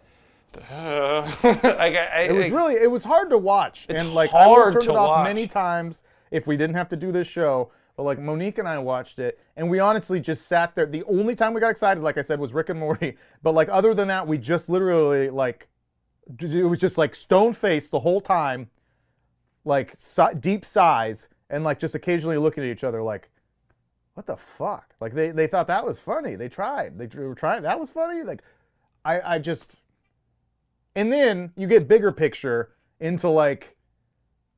[0.73, 3.87] uh, like, I, I, It was I- really, it was hard to watch.
[3.89, 5.25] It's and like I hard turned to it off watch.
[5.25, 7.71] many times if we didn't have to do this show.
[7.97, 10.87] But like Monique and I watched it, and we honestly just sat there.
[10.87, 13.17] The only time we got excited, like I said, was Rick and Morty.
[13.43, 15.69] But like other than that, we just literally like
[16.41, 18.71] it was just like stone faced the whole time,
[19.65, 23.29] like si- deep sighs, and like just occasionally looking at each other like,
[24.15, 24.95] what the fuck?
[25.01, 26.37] Like they they thought that was funny.
[26.37, 26.97] They tried.
[26.99, 27.63] They were trying.
[27.63, 28.23] That was funny.
[28.23, 28.43] Like
[29.05, 29.81] I I just.
[30.97, 33.77] And then you get bigger picture into like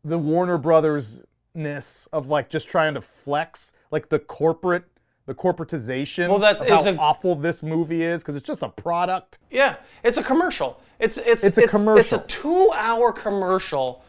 [0.04, 1.22] the Warner Brothers
[1.54, 4.84] ness of like just trying to flex like the corporate
[5.26, 8.68] the corporatization Well, that's- of how a- awful this movie is because it's just a
[8.68, 9.38] product.
[9.50, 10.80] yeah, it's a commercial.
[10.98, 12.18] It's it's It's a It's commercial.
[12.18, 14.02] a two-hour commercial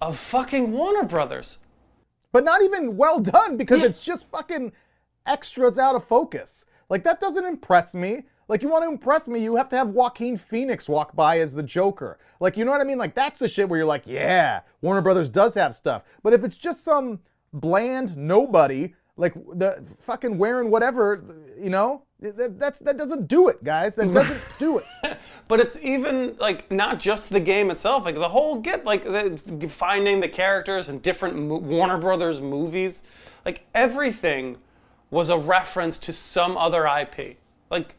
[0.00, 1.58] of fucking Warner Brothers.
[2.30, 3.86] but not even well done because Yeah.
[3.86, 4.72] it's just fucking
[5.26, 6.64] extras out of focus.
[6.88, 8.24] Like that doesn't impress me.
[8.48, 11.54] Like you want to impress me, you have to have Joaquin Phoenix walk by as
[11.54, 12.18] the Joker.
[12.40, 12.98] Like you know what I mean?
[12.98, 16.02] Like that's the shit where you're like, yeah, Warner Brothers does have stuff.
[16.22, 17.20] But if it's just some
[17.52, 21.22] bland nobody, like the fucking wearing whatever,
[21.60, 23.94] you know, that, that's that doesn't do it, guys.
[23.96, 25.18] That doesn't do it.
[25.48, 29.68] But it's even like not just the game itself, like the whole get like the,
[29.68, 33.02] finding the characters in different mo- Warner Brothers movies,
[33.44, 34.56] like everything
[35.10, 37.38] was a reference to some other IP.
[37.70, 37.94] Like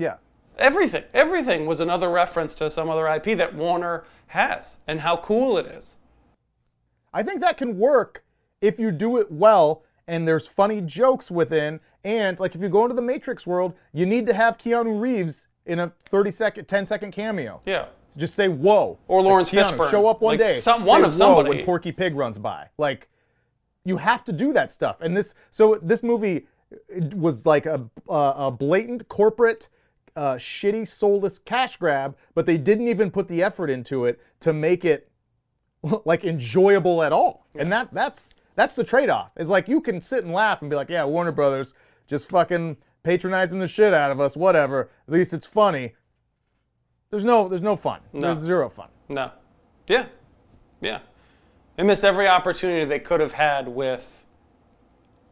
[0.00, 0.16] Yeah.
[0.58, 5.58] everything, everything was another reference to some other IP that Warner has and how cool
[5.58, 5.98] it is.
[7.12, 8.24] I think that can work
[8.60, 11.80] if you do it well and there's funny jokes within.
[12.04, 15.48] And like if you go into the Matrix world, you need to have Keanu Reeves
[15.66, 17.60] in a 30 second, 10 second cameo.
[17.66, 17.86] Yeah.
[18.16, 18.98] Just say whoa.
[19.06, 19.90] Or Lawrence Keanu, Fishburne.
[19.90, 20.54] Show up one Like, day.
[20.54, 21.56] some- one of whoa somebody.
[21.58, 22.68] when Porky Pig runs by.
[22.78, 23.08] Like
[23.84, 25.00] you have to do that stuff.
[25.00, 26.46] And this, so this movie
[27.16, 29.68] was like a, a blatant corporate,
[30.20, 34.52] uh, shitty, soulless cash grab, but they didn't even put the effort into it to
[34.52, 35.10] make it
[36.04, 37.46] like enjoyable at all.
[37.56, 39.30] And that that's that's the trade-off.
[39.36, 41.72] It's like you can sit and laugh and be like, yeah, Warner Brothers
[42.06, 44.90] just fucking patronizing the shit out of us, whatever.
[45.08, 45.94] At least it's funny.
[47.08, 48.00] There's no there's no fun.
[48.12, 48.88] There's zero fun.
[49.08, 49.32] No.
[49.86, 50.04] Yeah.
[50.82, 50.98] Yeah.
[51.76, 54.26] They missed every opportunity they could have had with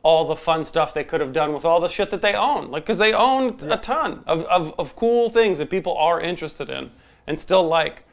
[0.03, 2.71] all the fun stuff they could have done with all the shit that they own.
[2.71, 6.71] Like, because they own a ton of, of, of cool things that people are interested
[6.71, 6.91] in
[7.27, 8.05] and still like.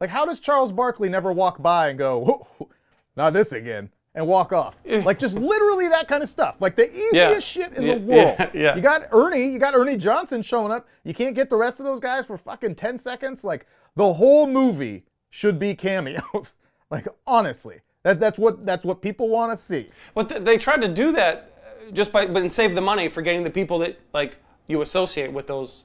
[0.00, 2.18] Like, how does Charles Barkley never walk by and go,
[2.58, 2.68] "Whoa,
[3.16, 4.76] not this again, and walk off?
[4.84, 6.56] like, just literally that kind of stuff.
[6.60, 7.38] Like, the easiest Yeah.
[7.38, 8.34] shit in Yeah, the world.
[8.38, 8.74] yeah, yeah.
[8.76, 10.88] You got Ernie, you got Ernie Johnson showing up.
[11.04, 13.44] You can't get the rest of those guys for fucking 10 seconds.
[13.44, 16.54] Like, the whole movie should be cameos.
[16.90, 17.80] like, honestly.
[18.04, 19.86] That, that's what that's what people want to see.
[20.14, 21.52] But th- they tried to do that
[21.88, 25.32] uh, just by, but save the money for getting the people that like you associate
[25.32, 25.84] with those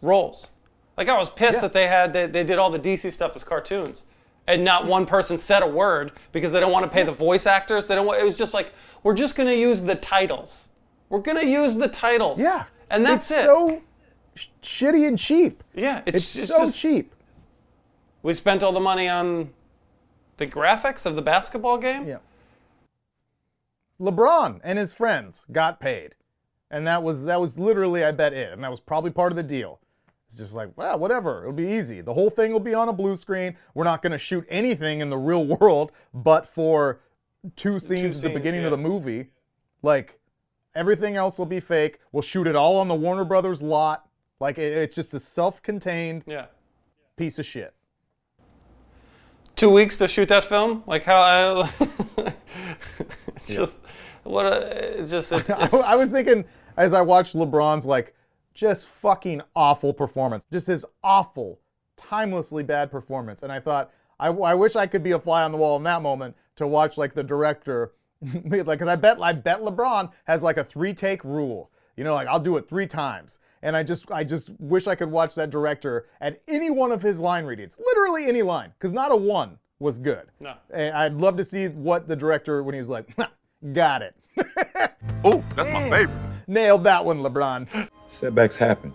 [0.00, 0.50] roles.
[0.96, 1.60] Like I was pissed Yeah.
[1.62, 4.04] that they had they, they did all the DC stuff as cartoons,
[4.46, 7.46] and not one person said a word because they don't want to pay the voice
[7.46, 7.86] actors.
[7.86, 8.06] They don't.
[8.06, 8.72] Want, it was just like
[9.04, 10.68] we're just gonna use the titles.
[11.10, 12.40] We're gonna use the titles.
[12.40, 12.64] Yeah.
[12.90, 13.34] and that's it.
[13.34, 13.46] it's it.
[13.46, 13.82] so
[14.34, 15.62] sh- shitty and cheap.
[15.74, 17.14] yeah, It's, it's, it's so just- cheap.
[18.24, 19.50] We spent all the money on
[20.42, 22.06] the graphics of the basketball game.
[22.06, 22.18] Yeah.
[24.00, 26.14] LeBron and his friends got paid.
[26.70, 28.52] And that was that was literally, I bet, it.
[28.52, 29.78] And that was probably part of the deal.
[30.26, 31.42] It's just like, well, whatever.
[31.42, 32.00] It'll be easy.
[32.00, 33.56] The whole thing will be on a blue screen.
[33.74, 37.00] We're not gonna shoot anything in the real world but for
[37.54, 38.66] two scenes at the beginning yeah.
[38.66, 39.28] of the movie.
[39.82, 40.18] Like
[40.74, 41.98] everything else will be fake.
[42.10, 44.08] We'll shoot it all on the Warner Brothers lot.
[44.40, 46.46] Like it- it's just a self-contained Yeah.
[47.16, 47.74] piece of shit.
[49.62, 50.82] Two weeks to shoot that film?
[50.88, 51.22] Like how?
[51.22, 52.34] I,
[53.44, 53.80] just
[54.24, 56.44] what a just it, I, I was thinking
[56.76, 58.12] as I watched LeBron's like
[58.54, 61.60] just fucking awful performance, just his awful,
[61.96, 65.52] timelessly bad performance, and I thought I, I wish I could be a fly on
[65.52, 67.92] the wall in that moment to watch like the director,
[68.44, 72.14] like because I bet I bet LeBron has like a three take rule, you know,
[72.14, 73.38] like I'll do it three times.
[73.62, 77.00] And I just, I just wish I could watch that director at any one of
[77.00, 80.26] his line readings, literally any line, because not a one was good.
[80.40, 80.54] No.
[80.72, 83.08] And I'd love to see what the director when he was like,
[83.72, 84.16] "Got it."
[85.24, 86.10] Oh, that's my favorite.
[86.48, 87.88] Nailed that one, LeBron.
[88.08, 88.92] Setbacks happen.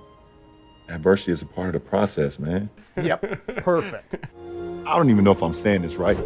[0.89, 2.69] Adversity is a part of the process, man.
[3.01, 4.15] Yep, perfect.
[4.86, 6.17] I don't even know if I'm saying this right.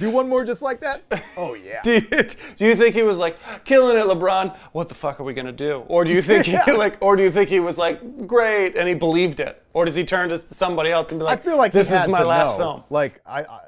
[0.00, 1.02] Do one more just like that?
[1.36, 1.80] Oh yeah.
[1.82, 2.22] do, you,
[2.56, 4.56] do you think he was like killing it, LeBron?
[4.72, 5.84] What the fuck are we gonna do?
[5.86, 8.88] Or do you think he like, or do you think he was like great and
[8.88, 9.62] he believed it?
[9.72, 12.08] Or does he turn to somebody else and be like, I feel like this is
[12.08, 12.58] my last know.
[12.58, 12.84] film?
[12.90, 13.60] Like I, I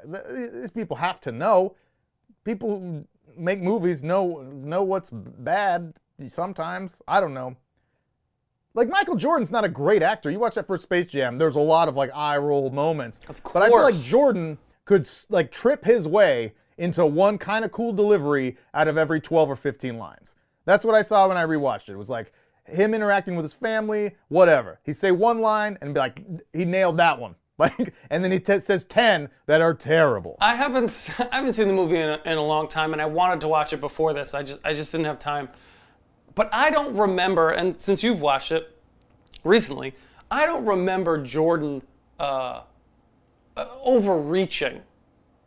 [0.55, 1.77] these people have to know.
[2.45, 3.05] People who
[3.37, 5.95] make movies know know what's bad
[6.27, 7.01] sometimes.
[7.07, 7.57] I don't know.
[8.75, 10.31] Like Michael Jordan's not a great actor.
[10.31, 11.39] You watch that first Space Jam.
[11.39, 13.21] There's a lot of like eye roll moments.
[13.29, 13.53] Of course.
[13.53, 14.03] But I feel like.
[14.03, 14.59] Jordan
[14.93, 19.51] could like trip his way into one kind of cool delivery out of every 12
[19.51, 20.35] or 15 lines.
[20.67, 21.93] That's what I saw when I rewatched it.
[21.93, 22.33] It was like
[22.67, 24.81] him interacting with his family, whatever.
[24.85, 26.21] He'd say one line and be like,
[26.53, 27.35] he nailed that one.
[27.59, 30.37] Like, and then he t- says 10 that are terrible.
[30.41, 33.07] I haven't I haven't seen the movie in a, in a long time, and I
[33.07, 34.35] wanted to watch it before this.
[34.35, 35.49] I just I just didn't have time.
[36.35, 38.77] But I don't remember, and since you've watched it
[39.45, 39.95] recently,
[40.29, 41.83] I don't remember Jordan
[42.19, 42.63] uh,
[43.57, 44.83] overreaching.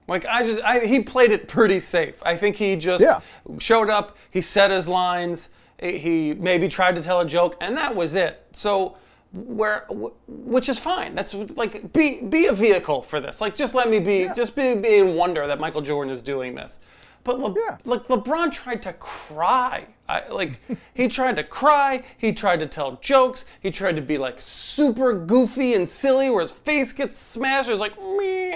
[0.08, 2.22] Like I just I, he played it pretty safe.
[2.24, 3.22] I think he just Yeah.
[3.60, 7.76] showed up, he said his lines, eh, he maybe tried to tell a joke, and
[7.78, 8.44] that was it.
[8.52, 8.98] So
[9.34, 9.86] where
[10.28, 11.16] which is fine.
[11.16, 13.42] That's like be be a vehicle for this.
[13.42, 16.54] Like just let me be just be, be in wonder that Michael Jordan is doing
[16.54, 16.80] this.
[17.26, 17.78] But Le- Yeah.
[17.84, 19.88] like LeBron tried to cry.
[20.08, 20.62] I, like
[20.94, 22.04] he tried to cry.
[22.18, 23.44] He tried to tell jokes.
[23.60, 27.70] He tried to be like super goofy and silly, where his face gets smashed.
[27.70, 27.94] It's like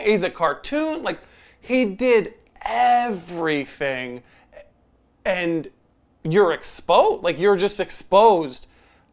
[0.06, 1.04] he's a cartoon.
[1.04, 1.20] Like
[1.60, 4.22] he did everything,
[5.26, 5.68] and
[6.24, 7.24] you're exposed.
[7.24, 8.68] Like you're just exposed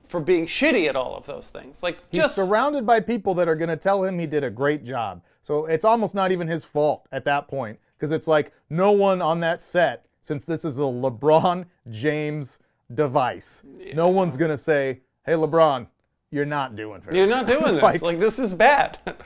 [0.07, 1.83] for being shitty at all of those things.
[1.83, 4.51] Like He's just surrounded by people that are going to tell him he did a
[4.51, 5.23] great job.
[5.43, 9.23] So it's almost not even his fault at that point because it's like no one
[9.23, 12.59] on that set, since this is a LeBron James
[12.95, 13.63] device,
[13.95, 15.87] no one's going to say, hey, LeBron,
[16.31, 17.83] you're not doing very you're not doing this.
[17.83, 18.99] Like- like this is bad.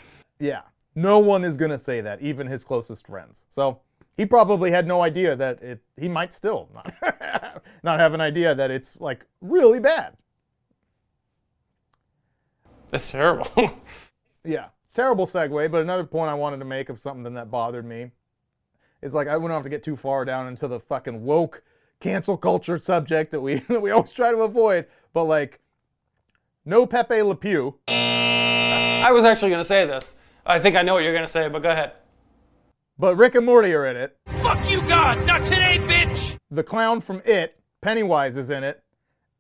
[0.43, 0.63] Yeah.
[0.95, 3.45] No one is going to say that, even his closest friends.
[3.51, 3.79] So
[4.17, 8.55] he probably had no idea that it, he might still not, not have an idea
[8.55, 10.17] that it's like really bad.
[12.89, 13.71] That's terrible.
[14.45, 14.69] Yeah.
[14.95, 18.11] Terrible segue, but another point I wanted to make of something that bothered me
[19.03, 21.63] is like I wouldn't have to get too far down into the fucking woke
[22.01, 24.87] cancel culture subject that we that we always try to avoid.
[25.13, 25.61] But like,
[26.65, 27.77] no Pepe Le Pew.
[27.89, 30.15] I was actually going to say this.
[30.45, 31.93] I think I know what you're going to say, but go ahead.
[32.99, 34.17] But Rick and Morty are in it.
[34.43, 35.27] Fuck you, God!
[35.27, 36.37] Not today, bitch!
[36.51, 38.83] The clown from It, Pennywise, is in it,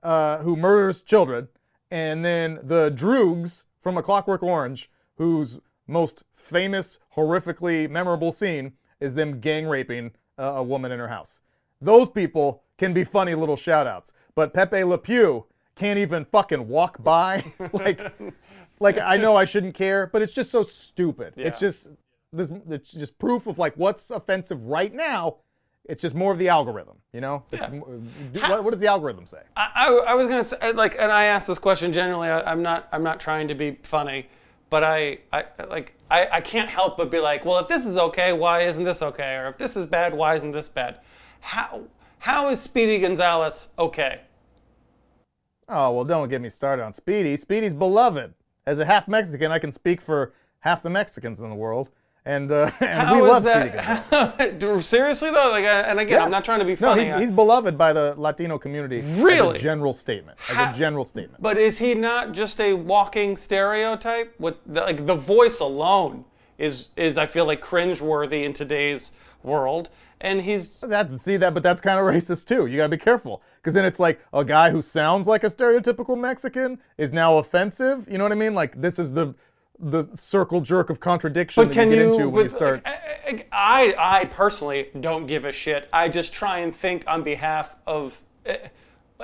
[0.03, 1.49] uh, who murders children.
[1.91, 9.15] And then the Droogs from A Clockwork Orange, whose most famous, horrifically memorable scene is
[9.15, 11.41] them gang raping uh, a woman in her house.
[11.81, 14.13] Those people can be funny little shout outs.
[14.35, 17.45] But Pepe Le Pew can't even fucking walk by.
[17.73, 18.13] like,
[18.81, 21.35] like I know I shouldn't care, but it's just so stupid.
[21.37, 21.89] It's just
[22.33, 22.51] this.
[22.69, 25.37] It's just proof of like what's offensive right now.
[25.87, 27.43] It's just more of the algorithm, you know.
[27.51, 29.43] It's, do- what, what does the algorithm say?
[29.57, 32.29] I, I, I was gonna say like, and I asked this question generally.
[32.29, 34.29] I, I'm not I'm not trying to be funny,
[34.69, 37.97] but I, I like I, I can't help but be like, well, if this is
[37.97, 39.37] okay, why isn't this okay?
[39.37, 40.99] Or if this is bad, why isn't this bad?
[41.41, 41.85] How
[42.19, 44.21] how is Speedy Gonzales okay?
[45.69, 47.37] Oh well, don't get me started on Speedy.
[47.37, 48.35] Speedy's beloved.
[48.67, 51.91] As a half Mexican, I can speak for half the Mexicans in the world,
[52.31, 54.81] and uh, and How we love Speedy that?
[54.83, 56.25] Seriously though, like, and again, Yeah.
[56.25, 57.07] I'm not trying to be No, funny.
[57.07, 59.01] he's, he's beloved by the Latino community.
[59.23, 59.55] Really?
[59.57, 60.39] As a general statement.
[60.49, 61.43] As Ha- a general statement.
[61.43, 64.35] But is he not just a walking stereotype?
[64.39, 66.25] With the, like the voice alone
[66.59, 69.13] is is I feel like cringeworthy in today's
[69.43, 69.89] world,
[70.21, 72.67] and he's That's see that, but that's kind of racist too.
[72.67, 76.19] You gotta be careful, because then it's like a guy who sounds like a stereotypical
[76.19, 78.07] Mexican is now offensive.
[78.11, 78.55] You know what I mean?
[78.55, 79.35] Like this is the
[79.81, 82.13] the circle jerk of contradiction But that can you get you?
[82.15, 82.83] into when you start.
[82.85, 85.89] I, I I personally don't give a shit.
[85.93, 88.59] I just try and think on behalf of eh,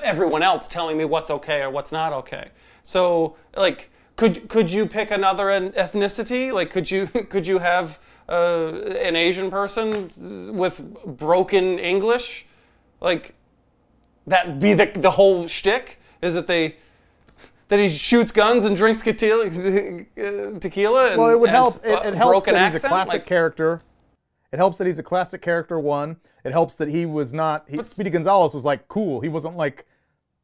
[0.02, 2.50] everyone else telling me what's okay or what's not okay.
[2.82, 6.52] So like, could could you pick another ethnicity?
[6.52, 7.98] Like, could you could you have
[8.28, 10.10] uh, an Asian person
[10.56, 12.46] with broken English?
[13.00, 13.34] Like,
[14.26, 16.00] that be the the whole shtick?
[16.22, 16.76] Is that they?
[17.68, 21.74] That he shoots guns and drinks tequila, uh, tequila and Well, it would help.
[21.84, 23.82] It, it helps that he's a classic Like, character.
[24.52, 25.80] It helps that he's a classic character.
[25.80, 26.16] One.
[26.44, 27.64] It helps that he was not.
[27.68, 29.20] He, Speedy Gonzales was like cool.
[29.20, 29.84] He wasn't like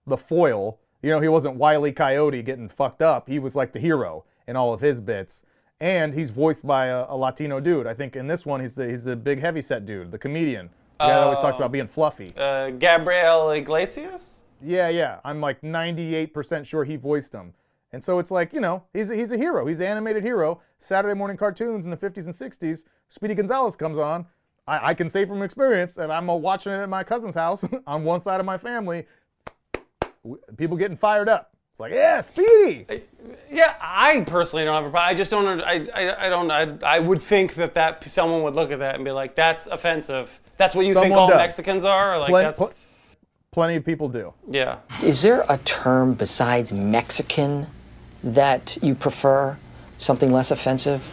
[0.07, 0.81] the foil.
[1.01, 3.29] You know, he wasn't Wiley Coyote getting fucked up.
[3.29, 5.45] He was like the hero in all of his bits.
[5.81, 7.87] And he's voiced by a, a Latino dude.
[7.87, 10.71] I think in this one he's the he's the big heavyset dude, the comedian.
[10.99, 12.31] The guy that always talks about being fluffy.
[12.37, 14.42] uh, Gabriel Iglesias.
[14.65, 15.21] Yeah, yeah.
[15.25, 17.53] I'm like 98% sure he voiced him.
[17.93, 19.67] And so it's like, you know, he's a, he's a hero.
[19.67, 20.61] He's an animated hero.
[20.79, 22.85] Saturday morning cartoons in the 50s and 60s.
[23.09, 24.27] Speedy Gonzales comes on.
[24.67, 27.65] I, I can say from experience that I'm uh, watching it at my cousin's house
[27.87, 29.07] on one side of my family.
[30.57, 31.51] People getting fired up.
[31.71, 32.87] It's like, yeah, Speedy.
[33.51, 35.11] Yeah, I personally don't have a problem.
[35.11, 35.63] I just don't.
[35.63, 36.51] I, I, I don't.
[36.51, 39.69] I, I would think that that someone would look at that and be like, "That's
[39.69, 40.39] offensive.
[40.59, 41.39] That's what you think all does.
[41.39, 42.73] Mexicans are." Or like Plen- that's pl-
[43.53, 44.33] plenty of people do.
[44.51, 44.79] yeah.
[45.03, 47.67] Is there a term besides Mexican
[48.25, 49.57] that you prefer?
[49.99, 51.09] Something less offensive?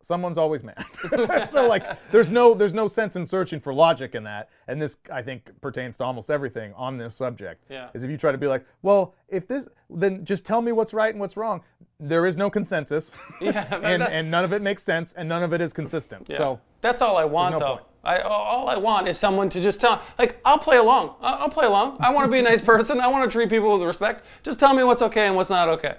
[0.00, 0.84] someone's always mad.
[1.50, 4.50] so like there's no there's no sense in searching for logic in that.
[4.68, 7.64] And this I think pertains to almost everything on this subject.
[7.68, 7.88] Yeah.
[7.92, 10.94] Is if you try to be like, well, if this then just tell me what's
[10.94, 11.60] right and what's wrong.
[11.98, 13.10] There is no consensus.
[13.40, 16.28] Yeah, and that- and none of it makes sense and none of it is consistent.
[16.30, 16.36] Yeah.
[16.38, 17.74] So that's all I want, no though.
[17.78, 17.86] point.
[18.06, 20.00] I all I want is someone to just tell.
[20.18, 21.16] Like I'll play along.
[21.20, 21.96] I'll, play along.
[22.00, 23.00] I want to be a nice person.
[23.00, 24.24] I want to treat people with respect.
[24.44, 25.96] Just tell me what's okay and what's not okay.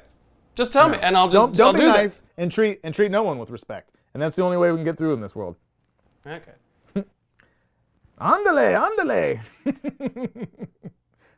[0.55, 2.95] Just tell me, and I'll just don't don't I'll be do nice and treat and
[2.95, 3.91] treat no one with respect.
[4.13, 5.57] And that's the only way we can get through in this world.
[6.23, 6.47] that.
[6.95, 7.05] Okay.
[8.21, 9.39] Andale, andale.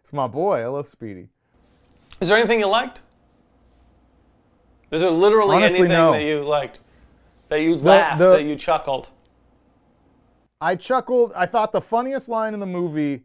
[0.01, 0.61] it's my boy.
[0.61, 1.28] I love Speedy.
[2.22, 3.01] Is there anything you liked?
[4.91, 6.11] Is there literally Honestly, anything no.
[6.11, 6.80] that you liked?
[7.49, 9.09] That you laughed, the- that you chuckled?
[10.62, 11.32] I chuckled.
[11.36, 13.24] I thought the funniest line in the movie.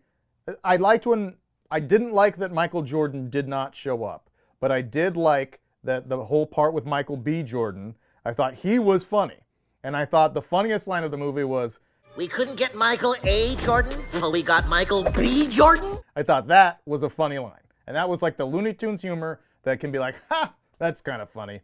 [0.62, 1.34] I liked when
[1.70, 4.30] I didn't like that Michael Jordan did not show up,
[4.60, 7.42] but I did like that the whole part with Michael B.
[7.42, 7.96] Jordan.
[8.24, 9.38] I thought he was funny,
[9.82, 11.80] and I thought the funniest line of the movie was.
[12.16, 13.56] We couldn't get Michael A.
[13.56, 15.48] Jordan, so we got Michael B.
[15.48, 15.98] Jordan.
[16.14, 17.58] I thought that was a funny line,
[17.88, 21.20] and that was like the Looney Tunes humor that can be like, ha, that's kind
[21.20, 21.60] of funny.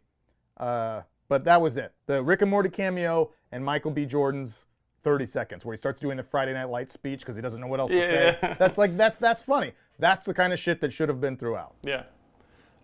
[0.57, 1.93] Uh, but that was it.
[2.07, 4.05] The Rick and Morty cameo and Michael B.
[4.05, 4.65] Jordan's
[5.03, 7.67] 30 seconds, where he starts doing the Friday Night Light speech because he doesn't know
[7.67, 8.55] what else to say.
[8.59, 9.73] That's like that's that's funny.
[9.99, 11.75] That's the kind of shit that should have been throughout.
[11.83, 12.03] Yeah.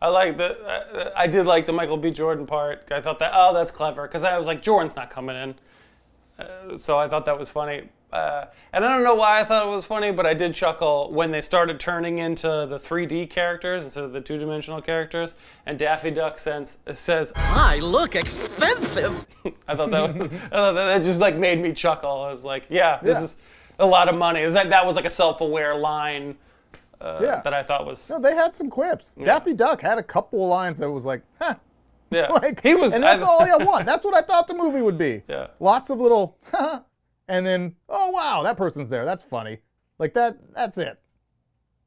[0.02, 0.60] I like the.
[0.64, 2.12] Uh, I did like the Michael B.
[2.12, 2.92] Jordan part.
[2.92, 5.56] I thought that oh that's clever because I was like Jordan's not coming in,
[6.38, 7.90] uh, so I thought that was funny.
[8.14, 11.12] Uh, and I don't know why I thought it was funny, but I did chuckle
[11.12, 15.36] when they started turning into the 3D characters instead of the two-dimensional characters.
[15.66, 19.26] And Daffy Duck says, says My, look expensive.
[19.68, 22.22] I thought that was, I thought that, just like made me chuckle.
[22.24, 23.24] I was like, yeah, this Yeah.
[23.26, 23.38] is
[23.80, 24.42] a lot of money.
[24.42, 26.36] Is that that was like a self-aware line
[27.02, 27.42] uh, Yeah.
[27.44, 29.16] that I thought was No, they had some quips.
[29.22, 31.56] Daffy Duck had a couple of lines that was like, huh.
[32.10, 32.32] yeah.
[32.32, 33.86] Like he was and that's I- all I want.
[33.86, 35.24] That's what I thought the movie would be.
[35.30, 35.48] Yeah.
[35.60, 36.38] Lots of little,
[37.28, 39.06] and then, oh wow, that person's there.
[39.06, 39.60] That's funny.
[40.00, 40.38] Like that.
[40.54, 41.00] That's it.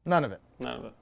[0.04, 0.40] None of it.
[0.58, 0.92] None of it.